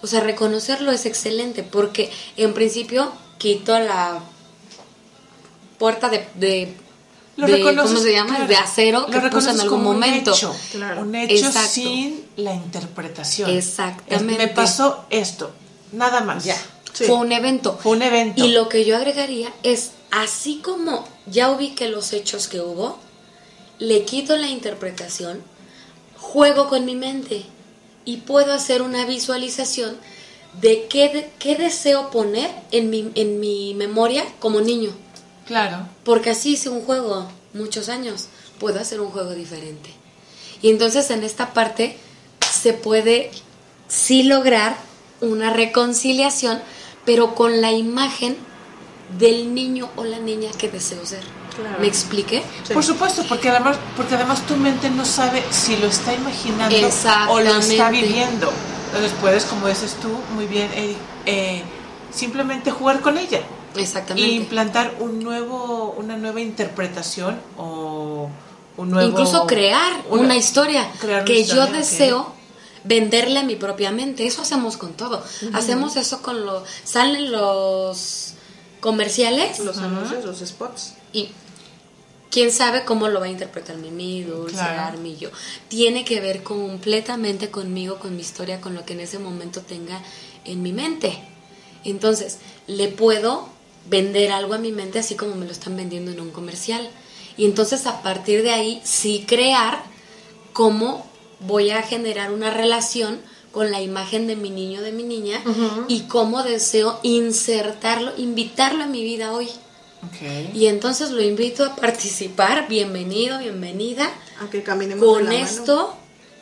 O 0.00 0.06
sea, 0.06 0.20
reconocerlo 0.20 0.92
es 0.92 1.04
excelente 1.06 1.62
porque 1.62 2.10
en 2.36 2.54
principio 2.54 3.12
quito 3.38 3.78
la 3.78 4.20
puerta 5.78 6.08
de, 6.08 6.26
de, 6.34 6.74
Lo 7.36 7.46
de- 7.46 7.54
reconoces, 7.56 7.90
¿cómo 7.92 8.02
se 8.04 8.12
llama? 8.12 8.30
claro, 8.36 8.46
De 8.46 8.56
acero 8.56 9.00
lo 9.00 9.06
que 9.06 9.12
puse 9.12 9.18
en 9.18 9.24
reconoces 9.24 9.60
algún 9.60 9.78
como 9.78 9.90
un 9.90 9.96
momento. 9.96 10.32
hecho, 10.32 10.54
Claro. 10.72 11.02
Un 11.02 11.14
hecho 11.14 11.46
Exacto. 11.46 11.70
sin 11.70 12.24
la 12.36 12.54
interpretación. 12.54 13.50
Exactamente. 13.50 14.14
Es- 14.32 14.38
me 14.38 14.48
pasó 14.48 15.04
esto, 15.10 15.50
nada 15.92 16.20
más. 16.20 16.44
Ya. 16.44 16.56
Sí. 16.92 17.04
Fue 17.04 17.16
un 17.16 17.32
evento. 17.32 17.76
Fue 17.82 17.92
un 17.92 18.02
evento. 18.02 18.44
Y 18.44 18.52
lo 18.52 18.68
que 18.68 18.84
yo 18.84 18.96
agregaría 18.96 19.52
es, 19.64 19.90
así 20.22 20.60
como 20.62 21.06
ya 21.26 21.50
ubiqué 21.50 21.88
los 21.88 22.12
hechos 22.12 22.46
que 22.48 22.60
hubo, 22.60 22.98
le 23.78 24.04
quito 24.04 24.36
la 24.36 24.48
interpretación, 24.48 25.42
juego 26.18 26.68
con 26.68 26.84
mi 26.84 26.94
mente 26.94 27.44
y 28.04 28.18
puedo 28.18 28.52
hacer 28.52 28.82
una 28.82 29.04
visualización 29.06 29.96
de 30.60 30.86
qué, 30.88 31.08
de- 31.08 31.30
qué 31.38 31.56
deseo 31.56 32.10
poner 32.10 32.50
en 32.70 32.90
mi, 32.90 33.10
en 33.16 33.40
mi 33.40 33.74
memoria 33.74 34.24
como 34.38 34.60
niño. 34.60 34.90
Claro. 35.46 35.88
Porque 36.04 36.30
así 36.30 36.52
hice 36.52 36.68
un 36.68 36.82
juego 36.82 37.28
muchos 37.52 37.88
años, 37.88 38.28
puedo 38.60 38.78
hacer 38.80 39.00
un 39.00 39.10
juego 39.10 39.34
diferente. 39.34 39.90
Y 40.62 40.70
entonces 40.70 41.10
en 41.10 41.24
esta 41.24 41.52
parte 41.52 41.98
se 42.52 42.72
puede 42.72 43.30
sí 43.88 44.22
lograr 44.22 44.76
una 45.20 45.52
reconciliación, 45.52 46.60
pero 47.04 47.34
con 47.34 47.60
la 47.60 47.72
imagen 47.72 48.36
del 49.18 49.54
niño 49.54 49.90
o 49.96 50.04
la 50.04 50.18
niña 50.18 50.50
que 50.58 50.68
deseo 50.68 51.04
ser. 51.04 51.22
Claro. 51.54 51.76
¿Me 51.78 51.86
expliqué? 51.86 52.42
Sí. 52.66 52.74
Por 52.74 52.82
supuesto, 52.82 53.22
porque 53.28 53.48
además, 53.48 53.76
porque 53.96 54.16
además 54.16 54.44
tu 54.46 54.56
mente 54.56 54.90
no 54.90 55.04
sabe 55.04 55.42
si 55.50 55.76
lo 55.76 55.86
está 55.86 56.12
imaginando 56.12 56.76
o 57.28 57.40
lo 57.40 57.56
está 57.56 57.90
viviendo. 57.90 58.52
Entonces 58.86 59.12
puedes, 59.20 59.44
como 59.44 59.68
dices 59.68 59.96
tú, 60.00 60.08
muy 60.34 60.46
bien, 60.46 60.70
Eric, 60.72 60.96
eh, 61.26 61.62
simplemente 62.12 62.70
jugar 62.70 63.00
con 63.00 63.18
ella. 63.18 63.40
Exactamente. 63.76 64.28
y 64.28 64.36
implantar 64.36 64.94
un 65.00 65.18
nuevo 65.18 65.96
una 65.98 66.16
nueva 66.16 66.40
interpretación 66.40 67.40
o 67.58 68.28
un 68.76 68.90
nuevo 68.90 69.08
Incluso 69.08 69.48
crear 69.48 69.92
una, 70.10 70.36
historia 70.36 70.88
crear 71.00 71.22
una 71.22 71.24
que 71.24 71.40
historia, 71.40 71.66
yo 71.66 71.72
deseo 71.72 72.34
venderle 72.84 73.40
a 73.40 73.42
mi 73.42 73.56
propia 73.56 73.90
mente. 73.90 74.26
Eso 74.26 74.42
hacemos 74.42 74.76
con 74.76 74.92
todo. 74.92 75.22
Hacemos 75.52 75.96
eso 75.96 76.22
con 76.22 76.46
los... 76.46 76.62
Salen 76.84 77.32
los 77.32 78.34
comerciales 78.84 79.60
Los 79.60 79.78
anuncios, 79.78 80.26
los 80.26 80.40
spots. 80.46 80.92
y 81.14 81.30
quién 82.30 82.52
sabe 82.52 82.84
cómo 82.84 83.08
lo 83.08 83.18
va 83.18 83.24
a 83.24 83.30
interpretar 83.30 83.76
Mimi, 83.78 84.24
Dulce, 84.24 84.56
Claro. 84.56 84.82
Armi 84.82 85.16
yo. 85.16 85.30
Tiene 85.68 86.04
que 86.04 86.20
ver 86.20 86.42
completamente 86.42 87.50
conmigo, 87.50 87.98
con 87.98 88.14
mi 88.14 88.20
historia, 88.20 88.60
con 88.60 88.74
lo 88.74 88.84
que 88.84 88.92
en 88.92 89.00
ese 89.00 89.18
momento 89.18 89.62
tenga 89.62 90.02
en 90.44 90.60
mi 90.60 90.74
mente. 90.74 91.18
Entonces, 91.84 92.40
le 92.66 92.88
puedo 92.88 93.48
vender 93.88 94.32
algo 94.32 94.52
a 94.52 94.58
mi 94.58 94.70
mente 94.70 94.98
así 94.98 95.14
como 95.14 95.34
me 95.34 95.46
lo 95.46 95.52
están 95.52 95.76
vendiendo 95.78 96.10
en 96.10 96.20
un 96.20 96.30
comercial. 96.30 96.86
Y 97.38 97.46
entonces 97.46 97.86
a 97.86 98.02
partir 98.02 98.42
de 98.42 98.50
ahí 98.50 98.82
sí 98.84 99.24
crear 99.26 99.82
cómo 100.52 101.06
voy 101.40 101.70
a 101.70 101.80
generar 101.82 102.32
una 102.32 102.50
relación 102.50 103.18
con 103.54 103.70
la 103.70 103.80
imagen 103.80 104.26
de 104.26 104.34
mi 104.34 104.50
niño, 104.50 104.82
de 104.82 104.90
mi 104.90 105.04
niña, 105.04 105.40
y 105.88 106.00
cómo 106.02 106.42
deseo 106.42 106.98
insertarlo, 107.04 108.12
invitarlo 108.18 108.82
a 108.82 108.86
mi 108.88 109.04
vida 109.04 109.32
hoy. 109.32 109.48
Y 110.52 110.66
entonces 110.66 111.12
lo 111.12 111.22
invito 111.22 111.64
a 111.64 111.76
participar, 111.76 112.68
bienvenido, 112.68 113.38
bienvenida, 113.38 114.10
A 114.44 114.50
que 114.50 114.62
caminemos 114.62 115.02
con 115.04 115.24
la 115.24 115.30
mano. 115.30 115.44
esto 115.44 115.96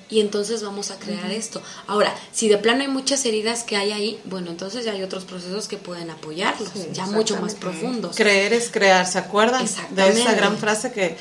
y 0.09 0.21
entonces 0.21 0.63
vamos 0.63 0.91
a 0.91 0.99
crear 0.99 1.31
esto. 1.31 1.63
Ahora, 1.87 2.15
si 2.33 2.49
de 2.49 2.59
plano 2.59 2.83
hay 2.83 2.89
muchas 2.89 3.25
heridas 3.25 3.63
que 3.63 3.77
hay 3.77 3.93
ahí, 3.93 4.21
bueno, 4.25 4.51
entonces 4.51 4.85
ya 4.85 4.93
hay 4.93 5.03
otros 5.03 5.25
procesos 5.25 5.69
que 5.69 5.77
pueden 5.77 6.11
apoyarlos, 6.11 6.71
Sí, 6.75 6.89
ya 6.93 7.07
mucho 7.07 7.41
más 7.41 7.55
profundos. 7.55 8.17
Creer 8.17 8.53
es 8.53 8.71
crear, 8.71 9.07
¿se 9.07 9.19
acuerdan? 9.19 9.65
De 9.91 10.09
esa 10.09 10.35
gran 10.35 10.57
frase 10.59 10.93
que 10.93 11.17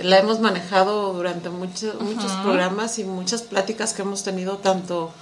la 0.00 0.18
hemos 0.18 0.40
manejado 0.40 1.12
durante 1.12 1.50
muchos 1.50 2.00
muchos 2.00 2.32
programas 2.42 2.98
y 2.98 3.04
muchas 3.04 3.42
pláticas 3.42 3.92
que 3.92 4.02
hemos 4.02 4.24
tenido 4.24 4.56
tanto 4.56 5.12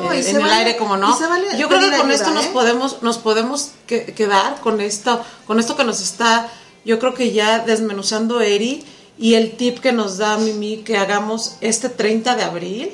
No, 0.00 0.14
y 0.14 0.18
en 0.20 0.36
el 0.36 0.42
vale- 0.42 0.54
aire 0.54 0.76
como 0.76 0.96
no. 0.96 1.18
vale 1.18 1.46
Yo 1.58 1.68
creo 1.68 1.80
que 1.80 1.86
con 1.96 2.10
ayuda, 2.10 2.14
esto 2.14 2.30
nos 2.32 2.44
¿eh? 2.46 2.50
podemos 2.52 3.02
nos 3.02 3.18
podemos 3.18 3.70
que- 3.86 4.06
quedar 4.14 4.60
con 4.60 4.80
esto 4.80 5.24
con 5.46 5.58
esto 5.60 5.76
que 5.76 5.84
nos 5.84 6.00
está 6.00 6.48
yo 6.84 6.98
creo 6.98 7.14
que 7.14 7.32
ya 7.32 7.60
desmenuzando 7.60 8.40
Eri 8.40 8.84
y 9.18 9.34
el 9.34 9.56
tip 9.56 9.78
que 9.80 9.92
nos 9.92 10.18
da 10.18 10.36
Mimi 10.38 10.78
que 10.78 10.96
hagamos 10.96 11.56
este 11.60 11.88
30 11.88 12.34
de 12.36 12.42
abril 12.42 12.90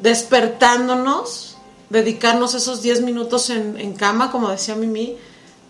despertándonos, 0.00 1.56
dedicarnos 1.90 2.54
esos 2.54 2.82
10 2.82 3.02
minutos 3.02 3.50
en, 3.50 3.78
en 3.78 3.94
cama, 3.94 4.30
como 4.30 4.48
decía 4.50 4.74
Mimi, 4.74 5.16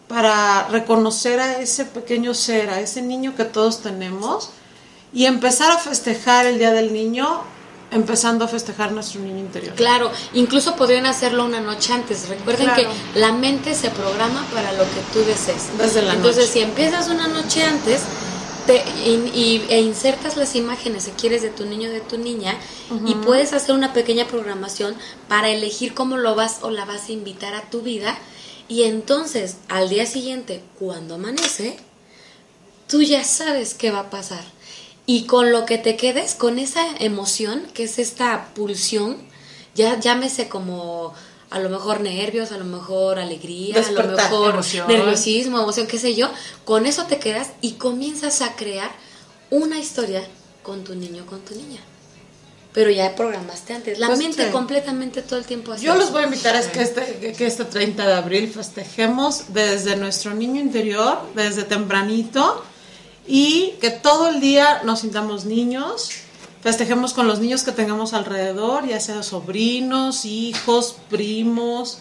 para 0.07 0.68
reconocer 0.68 1.40
a 1.40 1.61
ese 1.61 1.85
pequeño 1.85 2.35
ser, 2.35 2.70
a 2.70 2.81
ese 2.81 3.03
niño 3.03 3.35
que 3.37 3.44
todos 3.44 3.81
tenemos 3.83 4.51
y 5.12 5.27
empezar 5.27 5.70
a 5.70 5.79
festejar 5.79 6.46
el 6.46 6.59
Día 6.59 6.70
del 6.72 6.92
Niño 6.92 7.42
empezando 7.90 8.44
a 8.44 8.48
festejar 8.48 8.92
nuestro 8.92 9.20
niño 9.20 9.38
interior. 9.38 9.74
Claro, 9.74 10.11
incluso 10.35 10.77
podrían 10.77 11.07
hacerlo 11.07 11.44
una 11.44 11.61
noche 11.61 11.92
antes. 11.92 12.29
Recuerden 12.29 12.66
Claro. 12.66 12.90
que 13.14 13.18
la 13.20 13.33
mente 13.33 13.74
se 13.74 13.90
programa 13.90 14.46
para 14.53 14.72
lo 14.72 14.85
que 14.85 15.01
tú 15.12 15.20
desees. 15.20 15.77
Desde 15.79 16.03
la 16.03 16.14
Entonces, 16.14 16.42
noche. 16.48 16.53
si 16.53 16.61
empiezas 16.61 17.09
una 17.09 17.29
noche 17.29 17.62
antes 17.62 18.03
te, 18.66 18.85
y, 19.07 19.31
y- 19.35 19.66
e 19.70 19.81
insertas 19.81 20.37
las 20.37 20.55
imágenes, 20.55 21.05
si 21.05 21.12
quieres, 21.12 21.40
de 21.40 21.48
tu 21.48 21.64
niño 21.64 21.88
o 21.88 21.92
de 21.92 22.01
tu 22.03 22.18
niña, 22.18 22.55
y 23.07 23.14
puedes 23.14 23.55
hacer 23.55 23.74
una 23.74 23.94
pequeña 23.94 24.27
programación 24.27 24.94
para 25.27 25.48
elegir 25.48 25.94
cómo 25.94 26.18
lo 26.18 26.35
vas 26.35 26.59
o 26.61 26.68
la 26.70 26.85
vas 26.85 27.09
a 27.09 27.12
invitar 27.12 27.55
a 27.55 27.70
tu 27.70 27.81
vida. 27.81 28.18
Y 28.68 28.83
entonces, 28.83 29.57
al 29.70 29.88
día 29.88 30.05
siguiente, 30.05 30.62
cuando 30.79 31.14
amanece, 31.14 31.79
tú 32.87 33.01
ya 33.03 33.24
sabes 33.24 33.72
qué 33.72 33.90
va 33.90 34.01
a 34.01 34.11
pasar. 34.11 34.44
Y 35.11 35.25
con 35.25 35.53
lo 35.53 35.64
que 35.64 35.79
te 35.79 35.97
quedes, 35.97 36.35
con 36.35 36.59
esa 36.59 36.85
emoción, 36.99 37.62
que 37.73 37.85
es 37.85 37.99
esta 37.99 38.51
pulsión, 38.55 39.16
ya 39.75 39.99
llámese 39.99 40.51
como 40.51 41.14
a 41.49 41.59
lo 41.61 41.71
mejor 41.71 42.03
nervios, 42.03 42.53
a 42.53 42.59
lo 42.59 42.66
mejor 42.66 43.18
alegría, 43.18 43.83
a 43.83 43.90
lo 43.90 44.05
mejor 44.07 44.51
emoción. 44.51 44.87
nerviosismo, 44.87 45.61
emoción, 45.61 45.87
qué 45.87 45.99
sé 45.99 46.14
yo, 46.14 46.31
con 46.66 46.85
eso 46.85 47.05
te 47.05 47.18
quedas 47.18 47.53
y 47.62 47.73
comienzas 47.73 48.42
a 48.42 48.55
crear 48.55 48.90
una 49.49 49.79
historia 49.79 50.23
con 50.62 50.85
tu 50.85 50.94
niño, 50.94 51.25
con 51.25 51.40
tu 51.40 51.55
niña. 51.55 51.81
Pero 52.75 52.90
ya 52.90 53.16
programaste 53.16 53.73
antes. 53.73 53.99
La 53.99 54.09
Pues, 54.09 54.18
mente 54.18 54.44
sí. 54.44 54.53
completamente 54.53 55.23
todo 55.23 55.38
el 55.38 55.47
tiempo 55.47 55.73
hace 55.73 55.87
Yo 55.87 55.94
los 55.94 56.12
voy 56.12 56.25
a 56.25 56.27
invitar 56.27 56.55
a 56.55 56.61
que 56.71 56.83
este, 56.83 57.33
que 57.35 57.47
este 57.47 57.64
30 57.64 58.07
de 58.07 58.12
abril 58.12 58.53
festejemos 58.53 59.55
desde 59.55 59.97
nuestro 59.97 60.35
niño 60.35 60.61
interior, 60.61 61.18
desde 61.35 61.64
tempranito, 61.64 62.62
y 63.28 63.74
que 63.80 63.90
todo 63.90 64.28
el 64.28 64.40
día 64.40 64.80
nos 64.84 65.00
sintamos 65.00 65.44
niños, 65.44 66.10
festejemos 66.62 67.12
con 67.12 67.28
los 67.28 67.38
niños 67.38 67.62
que 67.62 67.72
tengamos 67.72 68.14
alrededor, 68.14 68.88
ya 68.88 68.98
sea 68.98 69.22
sobrinos, 69.22 70.24
hijos, 70.24 70.96
primos, 71.10 71.98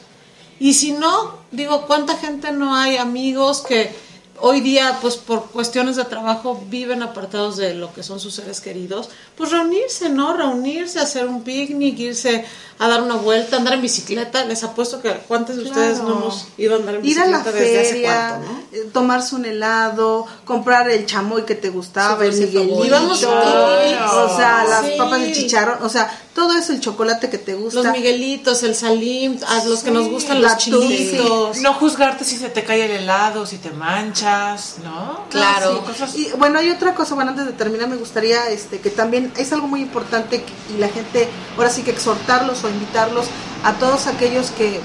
y 0.59 0.73
si 0.73 0.91
no, 0.91 1.35
digo, 1.51 1.85
¿cuánta 1.85 2.17
gente 2.17 2.51
no 2.51 2.75
hay, 2.75 2.97
amigos 2.97 3.61
que 3.61 3.93
hoy 4.39 4.61
día, 4.61 4.97
pues 5.01 5.15
por 5.17 5.47
cuestiones 5.51 5.95
de 5.95 6.05
trabajo, 6.05 6.61
viven 6.67 7.01
apartados 7.03 7.57
de 7.57 7.73
lo 7.73 7.93
que 7.93 8.03
son 8.03 8.19
sus 8.19 8.35
seres 8.35 8.61
queridos? 8.61 9.09
Pues 9.35 9.51
reunirse, 9.51 10.09
¿no? 10.09 10.33
Reunirse, 10.33 10.99
hacer 10.99 11.25
un 11.27 11.43
picnic, 11.43 11.97
irse 11.99 12.45
a 12.79 12.87
dar 12.87 13.01
una 13.01 13.15
vuelta, 13.15 13.57
andar 13.57 13.73
en 13.73 13.81
bicicleta. 13.81 14.45
Les 14.45 14.63
apuesto 14.63 15.01
que 15.01 15.11
cuántos 15.27 15.55
de 15.57 15.63
ustedes 15.63 15.99
no 15.99 16.17
hemos 16.17 16.47
ido 16.57 16.75
a 16.75 16.77
andar 16.77 16.95
en 16.95 17.05
Ir 17.05 17.19
a 17.19 17.25
bicicleta 17.25 17.51
la 17.51 17.59
desde 17.59 17.79
hace 17.81 17.89
feria, 17.91 18.27
cuánto, 18.29 18.53
¿no? 18.53 18.59
eh, 18.71 18.89
tomarse 18.93 19.35
un 19.35 19.45
helado, 19.45 20.25
comprar 20.45 20.89
el 20.89 21.05
chamoy 21.05 21.43
que 21.43 21.55
te 21.55 21.69
gustaba, 21.69 22.17
Su 22.17 22.23
el 22.23 22.33
Miguelito. 22.33 22.85
Íbamos 22.85 23.23
o 23.23 24.37
sea, 24.37 24.65
las 24.67 24.85
Sí. 24.85 24.93
papas 24.97 25.21
de 25.21 25.31
chicharrón, 25.31 25.77
o 25.83 25.89
sea, 25.89 26.09
todo 26.37 26.55
eso, 26.55 26.71
el 26.71 26.79
chocolate 26.81 27.31
que 27.31 27.39
te 27.39 27.55
gusta. 27.55 27.81
Los 27.81 27.91
Miguelitos, 27.91 28.61
el 28.61 28.75
Salim, 28.75 29.39
a 29.47 29.63
los 29.65 29.79
que 29.83 29.89
nos 29.89 30.07
gustan 30.07 30.39
los 30.39 30.55
chilitos. 30.57 31.57
No 31.61 31.73
juzgarte 31.73 32.23
si 32.23 32.37
se 32.37 32.49
te 32.49 32.63
cae 32.63 32.85
el 32.85 32.91
helado, 32.91 33.47
si 33.47 33.57
te 33.57 33.71
manchas, 33.71 34.75
¿no? 34.83 35.25
Claro. 35.31 35.77
Sí, 35.83 35.91
cosas- 35.91 36.15
Y 36.15 36.29
bueno, 36.37 36.59
hay 36.59 36.69
otra 36.69 36.93
cosa, 36.93 37.15
bueno, 37.15 37.31
antes 37.31 37.47
de 37.47 37.53
terminar 37.53 37.89
me 37.89 37.95
gustaría 37.95 38.49
este 38.51 38.79
que 38.79 38.91
también 38.91 39.33
es 39.35 39.51
algo 39.51 39.67
muy 39.67 39.81
importante 39.81 40.43
que- 40.43 40.73
y 40.75 40.77
la 40.77 40.89
gente, 40.89 41.27
ahora 41.57 41.71
sí 41.71 41.81
que 41.81 41.89
exhortarlos 41.89 42.63
o 42.63 42.69
invitarlos 42.69 43.25
a 43.63 43.73
todos 43.79 44.05
aquellos 44.05 44.51
que 44.51 44.79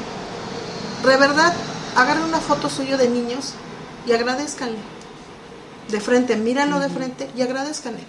de 1.07 1.17
verdad 1.19 1.53
agarren 1.97 2.25
una 2.25 2.41
foto 2.41 2.71
suyo 2.71 2.97
de 2.97 3.11
niños 3.11 3.53
y 4.07 4.13
agradezcanle. 4.13 4.79
De 5.91 6.01
frente, 6.01 6.37
míralo 6.37 6.81
de 6.81 6.89
frente 6.89 7.29
y 7.37 7.43
agradezcanle. 7.43 8.05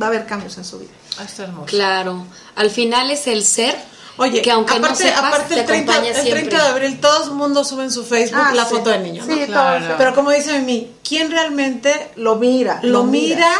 Va 0.00 0.06
a 0.06 0.08
haber 0.08 0.26
cambios 0.26 0.56
en 0.58 0.64
su 0.64 0.78
vida. 0.78 0.90
Ah, 1.18 1.24
está 1.24 1.44
hermoso. 1.44 1.66
Claro. 1.66 2.26
Al 2.56 2.70
final 2.70 3.10
es 3.10 3.26
el 3.26 3.44
ser 3.44 3.76
Oye, 4.16 4.42
que 4.42 4.50
aunque 4.50 4.74
aparte, 4.74 5.04
no 5.04 5.10
sepas, 5.10 5.24
aparte 5.24 5.54
te 5.54 5.60
el, 5.60 5.66
30, 5.66 5.92
acompaña 5.92 6.14
el 6.16 6.22
siempre. 6.22 6.42
30 6.48 6.64
de 6.64 6.70
abril 6.70 7.00
todo 7.00 7.24
el 7.24 7.30
mundo 7.32 7.64
sube 7.64 7.84
en 7.84 7.90
su 7.92 8.04
Facebook 8.04 8.40
Ah, 8.44 8.52
la 8.54 8.64
sí. 8.66 8.74
foto 8.74 8.90
del 8.90 9.02
niño, 9.02 9.24
¿no? 9.26 9.34
Sí, 9.34 9.46
Claro. 9.46 9.86
todo. 9.86 9.96
Pero 9.98 10.14
como 10.14 10.30
dice 10.30 10.58
Mimi, 10.58 10.92
¿quién 11.06 11.30
realmente 11.30 12.10
Lo 12.16 12.36
mira. 12.36 12.80
lo 12.82 13.04
mira 13.04 13.50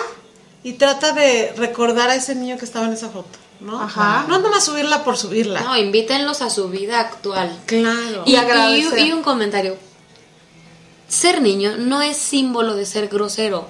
y 0.63 0.75
trata 0.75 1.13
de 1.13 1.55
recordar 1.57 2.11
a 2.11 2.15
ese 2.15 2.35
niño 2.35 2.59
que 2.59 2.65
estaba 2.67 2.85
en 2.87 2.93
esa 2.93 3.09
foto, 3.09 3.31
¿no? 3.61 3.81
Ajá. 3.81 4.27
No 4.29 4.39
nada 4.39 4.51
más 4.51 4.65
subirla 4.65 5.03
por 5.05 5.17
subirla. 5.17 5.61
No, 5.63 5.77
invítenlos 5.77 6.43
a 6.43 6.51
su 6.51 6.69
vida 6.69 7.01
actual. 7.01 7.59
Claro. 7.67 8.25
Y, 8.27 8.37
y- 8.37 9.01
y 9.09 9.13
un 9.13 9.23
comentario. 9.23 9.77
Ser 11.09 11.41
niño 11.41 11.77
no 11.79 12.03
es 12.03 12.17
símbolo 12.19 12.75
de 12.77 12.87
ser 12.87 13.09
grosero 13.09 13.67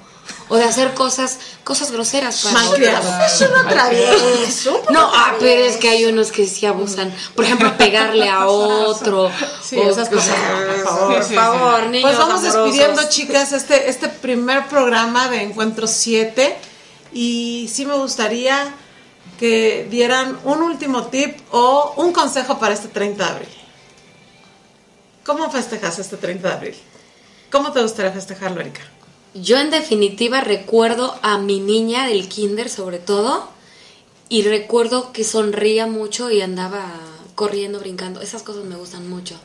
o 0.49 0.57
de 0.57 0.65
hacer 0.65 0.93
cosas 0.95 1.39
cosas 1.71 1.93
groseras 1.93 2.41
para 2.43 2.55
Malcriado. 2.55 3.09
otros. 3.09 3.33
Es 3.33 3.41
un 3.49 3.69
travieso. 3.69 4.75
un 4.75 4.81
poco 4.81 4.93
No, 4.93 5.09
ah, 5.15 5.35
pero 5.39 5.63
es 5.65 5.77
que 5.77 5.89
hay 5.89 6.05
unos 6.05 6.33
que 6.33 6.45
sí 6.49 6.67
abusan. 6.67 7.15
Por 7.37 7.45
ejemplo, 7.45 7.77
pegarle 7.79 8.29
a 8.29 8.47
otro. 8.49 9.31
Sí, 9.63 9.77
o- 9.79 9.89
esas 9.89 10.09
cosas. 10.09 10.35
Por 10.37 10.85
favor, 10.85 11.23
sí, 11.23 11.29
sí. 11.29 11.35
por 11.37 11.45
favor, 11.45 11.87
niños 11.87 12.03
Pues 12.11 12.19
vamos 12.19 12.41
amorosos. 12.45 12.65
despidiendo, 12.75 13.09
chicas, 13.09 13.53
este, 13.53 13.89
este 13.89 14.09
primer 14.09 14.67
programa 14.67 15.29
de 15.29 15.43
Encuentro 15.45 15.87
7. 15.87 16.57
Y 17.13 17.71
sí 17.73 17.87
me 17.87 17.95
gustaría 17.95 18.75
que 19.39 19.87
dieran 19.91 20.39
un 20.45 20.63
último 20.63 21.05
tip 21.07 21.39
o 21.53 21.95
un 21.99 22.13
consejo 22.13 22.59
para 22.59 22.75
este 22.75 22.89
30 22.89 23.25
de 23.25 23.31
abril. 23.31 23.49
¿Cómo 25.25 25.49
festejas 25.51 25.99
este 26.01 26.17
30 26.17 26.49
de 26.49 26.55
abril? 26.55 26.77
¿Cómo 27.53 27.71
te 27.73 27.81
gustaría 27.81 28.11
festejarlo, 28.11 28.61
Erika? 28.61 28.81
Yo 29.35 29.59
en 29.59 29.71
definitiva 29.71 30.41
recuerdo 30.41 31.19
a 31.23 31.39
mi 31.39 31.61
niña 31.61 32.07
del 32.07 32.29
kinder 32.29 32.69
sobre 32.69 32.99
todo 32.99 33.49
y 34.29 34.43
recuerdo 34.43 35.13
que 35.13 35.25
sonría 35.25 35.87
mucho 35.87 36.31
y 36.31 36.41
andaba 36.41 36.93
corriendo, 37.35 37.81
brincando. 37.81 38.21
Esas 38.21 38.43
cosas 38.43 38.65
me 38.65 38.77
gustan 38.77 39.09
mucho. 39.09 39.39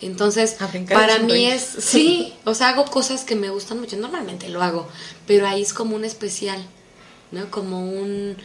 Entonces, 0.00 0.56
para 0.88 1.18
mí 1.18 1.46
es, 1.46 1.62
sí, 1.62 2.32
o 2.44 2.54
sea, 2.54 2.68
hago 2.68 2.84
cosas 2.84 3.24
que 3.24 3.34
me 3.34 3.50
gustan 3.50 3.80
mucho. 3.80 3.96
Normalmente 3.96 4.48
lo 4.48 4.62
hago, 4.62 4.88
pero 5.26 5.46
ahí 5.46 5.62
es 5.62 5.72
como 5.72 5.96
un 5.96 6.04
especial, 6.04 6.64
¿no? 7.32 7.50
Como 7.50 7.80
un... 7.80 8.36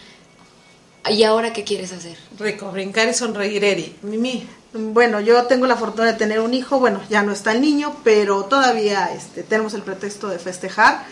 ¿Y 1.10 1.24
ahora 1.24 1.54
qué 1.54 1.64
quieres 1.64 1.92
hacer? 1.92 2.18
Rico, 2.40 2.72
brincar 2.72 3.08
y 3.10 3.14
sonreír, 3.14 3.64
Eri. 3.64 3.96
Mimi. 4.02 4.48
Bueno, 4.74 5.20
yo 5.20 5.44
tengo 5.46 5.68
la 5.68 5.76
fortuna 5.76 6.08
de 6.08 6.14
tener 6.14 6.40
un 6.40 6.54
hijo, 6.54 6.80
bueno, 6.80 7.00
ya 7.10 7.22
no 7.22 7.32
está 7.32 7.52
el 7.52 7.62
niño, 7.62 7.96
pero 8.04 8.46
todavía 8.46 9.12
este, 9.14 9.44
tenemos 9.44 9.74
el 9.76 9.84
pretexto 9.84 10.28
de 10.30 10.40
festejar. 10.40 11.06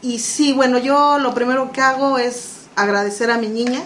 Y 0.00 0.18
sí, 0.18 0.52
bueno, 0.54 0.78
yo 0.78 1.18
lo 1.18 1.34
primero 1.34 1.70
que 1.72 1.80
hago 1.82 2.18
es 2.18 2.62
agradecer 2.74 3.30
a 3.30 3.36
mi 3.38 3.48
niña 3.48 3.82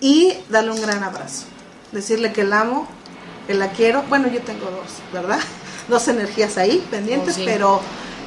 y 0.00 0.34
darle 0.50 0.72
un 0.72 0.82
gran 0.82 1.02
abrazo. 1.04 1.44
Decirle 1.92 2.32
que 2.32 2.42
la 2.42 2.62
amo, 2.62 2.88
que 3.46 3.54
la 3.54 3.70
quiero. 3.70 4.02
Bueno, 4.08 4.26
yo 4.28 4.40
tengo 4.42 4.64
dos, 4.66 4.90
¿verdad? 5.12 5.38
Dos 5.88 6.08
energías 6.08 6.56
ahí 6.56 6.84
pendientes, 6.90 7.34
Oh, 7.34 7.38
sí. 7.38 7.42
pero 7.44 7.80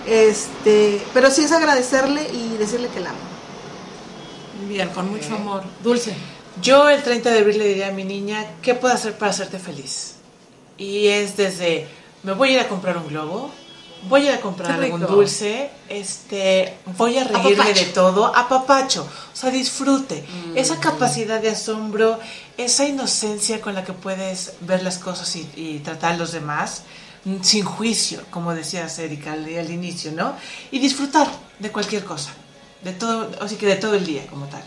este, 0.05 1.01
pero 1.13 1.29
sí 1.31 1.43
es 1.43 1.51
agradecerle 1.51 2.21
y 2.31 2.55
decirle 2.57 2.87
que 2.87 2.99
la 3.01 3.09
amo. 3.09 3.19
Bien, 4.69 4.89
con 4.89 5.09
mucho 5.09 5.35
amor. 5.35 5.63
Dulce. 5.83 6.15
Yo 6.61 6.89
el 6.89 7.03
30 7.03 7.29
de 7.29 7.39
abril 7.39 7.57
le 7.59 7.67
diría 7.67 7.89
a 7.89 7.91
mi 7.91 8.03
niña, 8.03 8.45
¿qué 8.61 8.73
puedo 8.73 8.93
hacer 8.93 9.17
para 9.17 9.31
hacerte 9.31 9.59
feliz? 9.59 10.15
Y 10.77 11.07
es 11.07 11.37
desde, 11.37 11.87
me 12.23 12.33
voy 12.33 12.49
a 12.49 12.53
ir 12.53 12.59
a 12.59 12.67
comprar 12.67 12.97
un 12.97 13.07
globo, 13.07 13.51
voy 14.09 14.27
a 14.27 14.31
ir 14.31 14.37
a 14.37 14.41
comprar 14.41 14.81
algún 14.81 15.01
dulce, 15.01 15.69
este, 15.89 16.77
voy 16.97 17.17
a 17.17 17.23
reírme 17.23 17.63
Apapacho. 17.63 17.85
de 17.85 17.91
todo, 17.91 18.35
a 18.35 18.47
papacho, 18.47 19.07
o 19.33 19.35
sea, 19.35 19.49
disfrute. 19.49 20.23
Mm. 20.23 20.57
Esa 20.57 20.79
capacidad 20.79 21.41
de 21.41 21.49
asombro, 21.49 22.19
esa 22.57 22.85
inocencia 22.85 23.61
con 23.61 23.73
la 23.73 23.83
que 23.83 23.93
puedes 23.93 24.53
ver 24.61 24.83
las 24.83 24.97
cosas 24.97 25.35
y, 25.35 25.49
y 25.55 25.79
tratar 25.79 26.13
a 26.13 26.17
los 26.17 26.31
demás, 26.31 26.83
mm, 27.25 27.41
sin 27.41 27.65
juicio, 27.65 28.21
como 28.29 28.53
decías 28.53 28.97
Erika 28.99 29.33
al, 29.33 29.45
al 29.45 29.71
inicio, 29.71 30.11
¿no? 30.11 30.35
Y 30.71 30.79
disfrutar 30.79 31.27
de 31.59 31.71
cualquier 31.71 32.03
cosa, 32.03 32.31
de 32.83 32.93
todo, 32.93 33.29
así 33.41 33.55
que 33.55 33.65
de 33.65 33.75
todo 33.75 33.95
el 33.95 34.05
día 34.05 34.25
como 34.27 34.45
tal. 34.47 34.63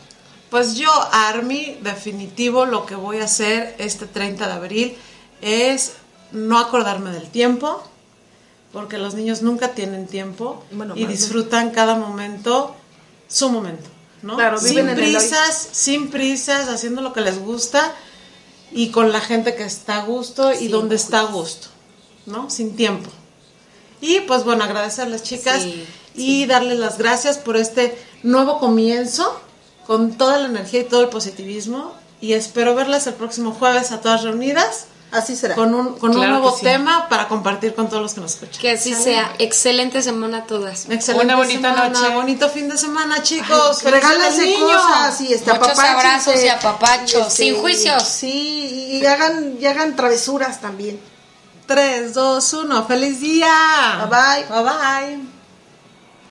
Pues 0.50 0.74
yo, 0.74 0.90
Army, 1.12 1.78
definitivo, 1.80 2.66
lo 2.66 2.84
que 2.84 2.96
voy 2.96 3.18
a 3.18 3.24
hacer 3.24 3.76
este 3.78 4.06
30 4.06 4.46
de 4.46 4.52
abril 4.52 4.96
es 5.40 5.92
no 6.32 6.58
acordarme 6.58 7.12
del 7.12 7.30
tiempo, 7.30 7.82
porque 8.72 8.98
los 8.98 9.14
niños 9.14 9.42
nunca 9.42 9.74
tienen 9.74 10.06
tiempo 10.06 10.64
Bueno, 10.72 10.94
y 10.96 11.06
disfrutan 11.06 11.70
cada 11.70 11.94
momento, 11.94 12.74
su 13.28 13.48
momento, 13.48 13.88
¿no? 14.22 14.36
Claro, 14.36 14.58
sin 14.58 14.92
prisas, 14.94 15.68
sin 15.72 16.10
prisas, 16.10 16.68
haciendo 16.68 17.00
lo 17.00 17.12
que 17.12 17.20
les 17.20 17.38
gusta 17.38 17.94
y 18.72 18.90
con 18.90 19.12
la 19.12 19.20
gente 19.20 19.54
que 19.54 19.64
está 19.64 19.98
a 19.98 20.04
gusto 20.04 20.52
y 20.52 20.68
donde 20.68 20.96
está 20.96 21.20
a 21.20 21.24
gusto, 21.24 21.68
¿no? 22.26 22.50
Sin 22.50 22.74
tiempo. 22.74 23.08
Y 24.00 24.20
pues 24.20 24.44
bueno, 24.44 24.64
agradecerles 24.64 25.22
chicas 25.22 25.62
Sí, 25.62 25.86
y 26.14 26.46
darles 26.46 26.78
las 26.78 26.98
gracias 26.98 27.38
por 27.38 27.56
este 27.56 27.96
nuevo 28.22 28.58
comienzo 28.58 29.40
con 29.90 30.12
toda 30.12 30.38
la 30.38 30.46
energía 30.46 30.82
y 30.82 30.84
todo 30.84 31.00
el 31.00 31.08
positivismo 31.08 31.92
y 32.20 32.34
espero 32.34 32.76
verlas 32.76 33.08
el 33.08 33.14
próximo 33.14 33.50
jueves 33.50 33.90
a 33.90 34.00
todas 34.00 34.22
reunidas 34.22 34.84
Así 35.10 35.34
será. 35.34 35.56
con 35.56 35.74
un, 35.74 35.98
con 35.98 36.16
un 36.16 36.30
nuevo 36.30 36.56
sí. 36.56 36.62
tema 36.62 37.08
para 37.08 37.26
compartir 37.26 37.74
con 37.74 37.88
todos 37.88 38.00
los 38.00 38.14
que 38.14 38.20
nos 38.20 38.34
escuchan. 38.34 38.60
Que 38.60 38.70
así 38.70 38.94
sea. 38.94 39.34
Excelente 39.40 40.00
semana 40.00 40.38
a 40.38 40.44
todas. 40.44 40.88
Excelente 40.88 41.24
Una 41.24 41.34
bonita 41.34 41.74
semana, 41.74 41.88
noche. 41.88 42.14
bonito 42.14 42.48
fin 42.50 42.68
de 42.68 42.78
semana, 42.78 43.20
chicos. 43.20 43.82
Regálense 43.82 44.54
cosas 44.60 45.20
y 45.22 45.34
este, 45.34 45.52
Muchos 45.52 45.76
abrazos 45.76 46.40
y 46.40 46.46
apapachos, 46.46 47.32
sin 47.32 47.56
juicios. 47.56 48.04
Sí, 48.04 49.00
y 49.02 49.04
hagan, 49.04 49.56
y 49.60 49.66
hagan 49.66 49.96
travesuras 49.96 50.60
también. 50.60 51.00
3, 51.66 52.14
2, 52.14 52.52
1. 52.52 52.86
¡Feliz 52.86 53.20
día! 53.20 54.06
Bye 54.08 54.46
bye. 54.46 54.62
Bye 54.62 54.62
bye. 54.62 55.39